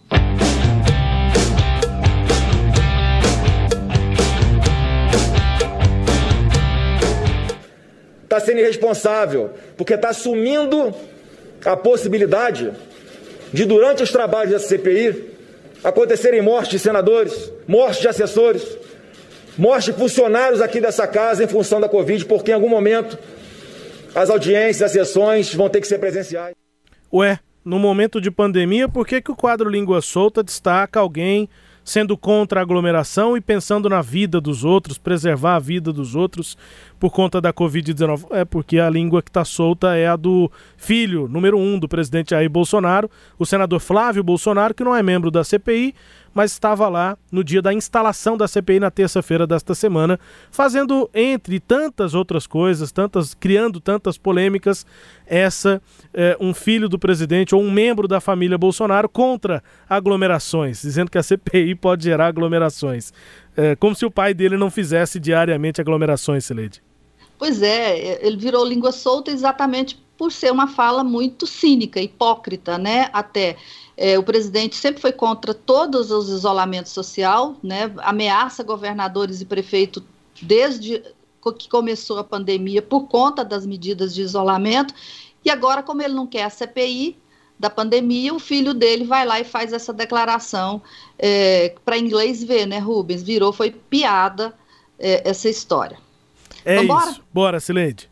Está 8.23 8.39
sendo 8.39 8.61
irresponsável, 8.61 9.51
porque 9.77 9.95
está 9.95 10.11
assumindo 10.11 10.95
a 11.65 11.77
possibilidade 11.77 12.73
de, 13.53 13.65
durante 13.65 14.05
os 14.05 14.13
trabalhos 14.13 14.53
da 14.53 14.61
CPI, 14.61 15.25
acontecerem 15.83 16.41
mortes 16.41 16.71
de 16.71 16.79
senadores, 16.79 17.53
mortes 17.67 18.01
de 18.01 18.07
assessores, 18.07 18.79
Mostre 19.59 19.93
funcionários 19.93 20.61
aqui 20.61 20.81
dessa 20.81 21.07
casa 21.07 21.45
em 21.45 21.49
função 21.49 21.81
da 21.81 21.89
Covid, 21.89 22.25
porque 22.25 22.51
em 22.51 22.55
algum 22.55 22.69
momento 22.69 23.19
as 24.15 24.31
audiências, 24.31 24.83
as 24.83 24.93
sessões 24.93 25.55
vão 25.55 25.69
ter 25.69 25.81
que 25.81 25.87
ser 25.87 25.99
presenciais. 25.99 26.55
Ué, 27.13 27.39
no 27.65 27.79
momento 27.79 28.21
de 28.21 28.31
pandemia, 28.31 28.89
por 28.89 29.07
que, 29.07 29.21
que 29.21 29.31
o 29.31 29.37
quadro 29.37 29.69
Língua 29.69 30.01
Solta 30.01 30.43
destaca 30.43 31.01
alguém 31.01 31.49
sendo 31.85 32.17
contra 32.17 32.61
a 32.61 32.63
aglomeração 32.63 33.37
e 33.37 33.41
pensando 33.41 33.89
na 33.89 34.01
vida 34.01 34.41
dos 34.41 34.65
outros, 34.65 34.99
preservar 34.99 35.57
a 35.57 35.59
vida 35.59 35.93
dos 35.93 36.15
outros 36.15 36.57
por 36.99 37.11
conta 37.11 37.41
da 37.41 37.53
Covid-19? 37.53 38.27
É 38.31 38.45
porque 38.45 38.79
a 38.79 38.89
língua 38.89 39.23
que 39.23 39.31
está 39.31 39.45
solta 39.45 39.97
é 39.97 40.07
a 40.07 40.17
do 40.17 40.51
filho, 40.77 41.27
número 41.29 41.59
um, 41.59 41.79
do 41.79 41.89
presidente 41.89 42.31
Jair 42.31 42.49
Bolsonaro, 42.49 43.11
o 43.39 43.47
senador 43.47 43.81
Flávio 43.81 44.23
Bolsonaro, 44.23 44.75
que 44.75 44.85
não 44.85 44.95
é 44.95 45.03
membro 45.03 45.31
da 45.31 45.43
CPI, 45.43 45.95
mas 46.35 46.53
estava 46.53 46.89
lá 46.89 47.17
no 47.31 47.43
dia 47.43 47.61
da 47.61 47.73
instalação 47.73 48.37
da 48.37 48.47
CPI 48.47 48.81
na 48.81 48.91
terça-feira 48.91 49.47
desta 49.47 49.75
semana, 49.75 50.19
fazendo 50.51 51.11
entre 51.15 51.59
tantas 51.61 52.15
outras 52.15 52.47
coisas, 52.47 52.93
tantas 52.93 53.35
criando 53.35 53.81
tantas 53.81 54.17
polêmicas, 54.17 54.87
essa 55.27 55.81
é, 56.13 56.37
um 56.41 56.55
filho 56.55 56.89
do 56.89 56.99
presidente 56.99 57.55
ou 57.55 57.63
um 57.63 57.71
membro 57.71 58.07
da 58.07 58.21
família 58.21 58.59
Bolsonaro 58.59 59.09
contra 59.09 59.63
aglomerações, 59.89 60.83
dizendo 60.83 61.11
que 61.11 61.19
a 61.19 61.23
CPI 61.23 61.75
pode 61.75 62.05
gerar 62.05 62.27
aglomerações, 62.27 63.13
é, 63.57 63.75
como 63.77 63.95
se 63.95 64.05
o 64.05 64.11
pai 64.11 64.35
dele 64.35 64.57
não 64.57 64.71
fizesse 64.71 65.19
diariamente 65.19 65.81
aglomerações, 65.81 66.45
Sileide. 66.45 66.83
Pois 67.39 67.63
é, 67.63 68.25
ele 68.25 68.37
virou 68.37 68.65
língua 68.65 68.93
solta 68.93 69.31
exatamente 69.31 69.99
por 70.21 70.31
ser 70.31 70.53
uma 70.53 70.67
fala 70.67 71.03
muito 71.03 71.47
cínica, 71.47 71.99
hipócrita, 71.99 72.77
né? 72.77 73.09
Até 73.11 73.57
é, 73.97 74.19
o 74.19 74.23
presidente 74.23 74.77
sempre 74.77 75.01
foi 75.01 75.13
contra 75.13 75.55
todos 75.55 76.11
os 76.11 76.29
isolamentos 76.29 76.93
social, 76.93 77.57
né? 77.63 77.91
Ameaça 78.03 78.63
governadores 78.63 79.41
e 79.41 79.47
prefeitos 79.47 80.03
desde 80.43 81.03
que 81.57 81.71
começou 81.71 82.19
a 82.19 82.25
pandemia 82.25 82.83
por 82.83 83.09
conta 83.09 83.43
das 83.43 83.65
medidas 83.65 84.15
de 84.15 84.21
isolamento. 84.21 84.93
E 85.43 85.49
agora, 85.49 85.83
como 85.83 86.03
ele 86.03 86.13
não 86.13 86.27
quer 86.27 86.43
a 86.43 86.51
CPI 86.51 87.17
da 87.59 87.71
pandemia, 87.71 88.35
o 88.35 88.39
filho 88.39 88.75
dele 88.75 89.05
vai 89.05 89.25
lá 89.25 89.41
e 89.41 89.45
faz 89.45 89.73
essa 89.73 89.91
declaração 89.91 90.83
é, 91.19 91.75
para 91.83 91.97
inglês 91.97 92.45
ver, 92.45 92.67
né, 92.67 92.79
Rubens? 92.79 93.23
Virou, 93.23 93.55
foi 93.55 93.71
piada 93.71 94.53
é, 94.99 95.27
essa 95.27 95.49
história. 95.49 95.97
É 96.63 96.77
Vambora? 96.77 97.11
isso. 97.11 97.23
Bora, 97.33 97.59
Sileide. 97.59 98.10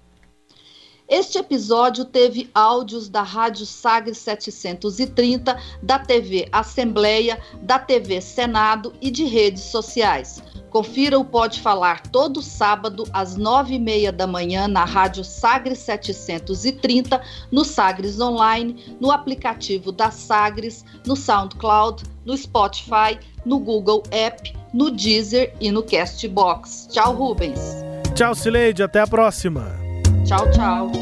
Este 1.08 1.38
episódio 1.38 2.04
teve 2.04 2.50
áudios 2.54 3.08
da 3.08 3.22
Rádio 3.22 3.64
Sagres 3.64 4.18
730, 4.18 5.58
da 5.82 5.98
TV 5.98 6.46
Assembleia, 6.52 7.40
da 7.62 7.78
TV 7.78 8.20
Senado 8.20 8.92
e 9.00 9.10
de 9.10 9.24
redes 9.24 9.62
sociais. 9.62 10.42
Confira 10.68 11.18
o 11.18 11.24
Pode 11.24 11.62
Falar 11.62 12.02
todo 12.08 12.42
sábado 12.42 13.04
às 13.10 13.38
nove 13.38 13.76
e 13.76 13.78
meia 13.78 14.12
da 14.12 14.26
manhã 14.26 14.68
na 14.68 14.84
Rádio 14.84 15.24
Sagres 15.24 15.78
730, 15.78 17.22
no 17.50 17.64
Sagres 17.64 18.20
Online, 18.20 18.96
no 19.00 19.10
aplicativo 19.10 19.90
da 19.90 20.10
Sagres, 20.10 20.84
no 21.06 21.16
SoundCloud, 21.16 22.02
no 22.26 22.36
Spotify, 22.36 23.18
no 23.46 23.58
Google 23.58 24.02
App, 24.10 24.54
no 24.74 24.90
Deezer 24.90 25.54
e 25.58 25.72
no 25.72 25.82
Castbox. 25.82 26.86
Tchau, 26.90 27.14
Rubens. 27.14 27.76
Tchau, 28.14 28.34
Cileide. 28.34 28.82
Até 28.82 29.00
a 29.00 29.06
próxima. 29.06 29.87
Tchau, 30.24 30.50
tchau. 30.50 30.92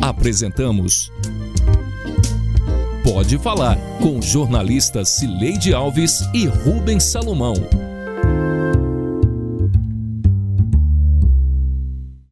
Apresentamos 0.00 1.12
Pode 3.04 3.38
Falar 3.38 3.78
com 4.00 4.20
jornalistas 4.20 5.10
Cileide 5.10 5.74
Alves 5.74 6.22
e 6.32 6.46
Rubens 6.46 7.04
Salomão. 7.04 7.54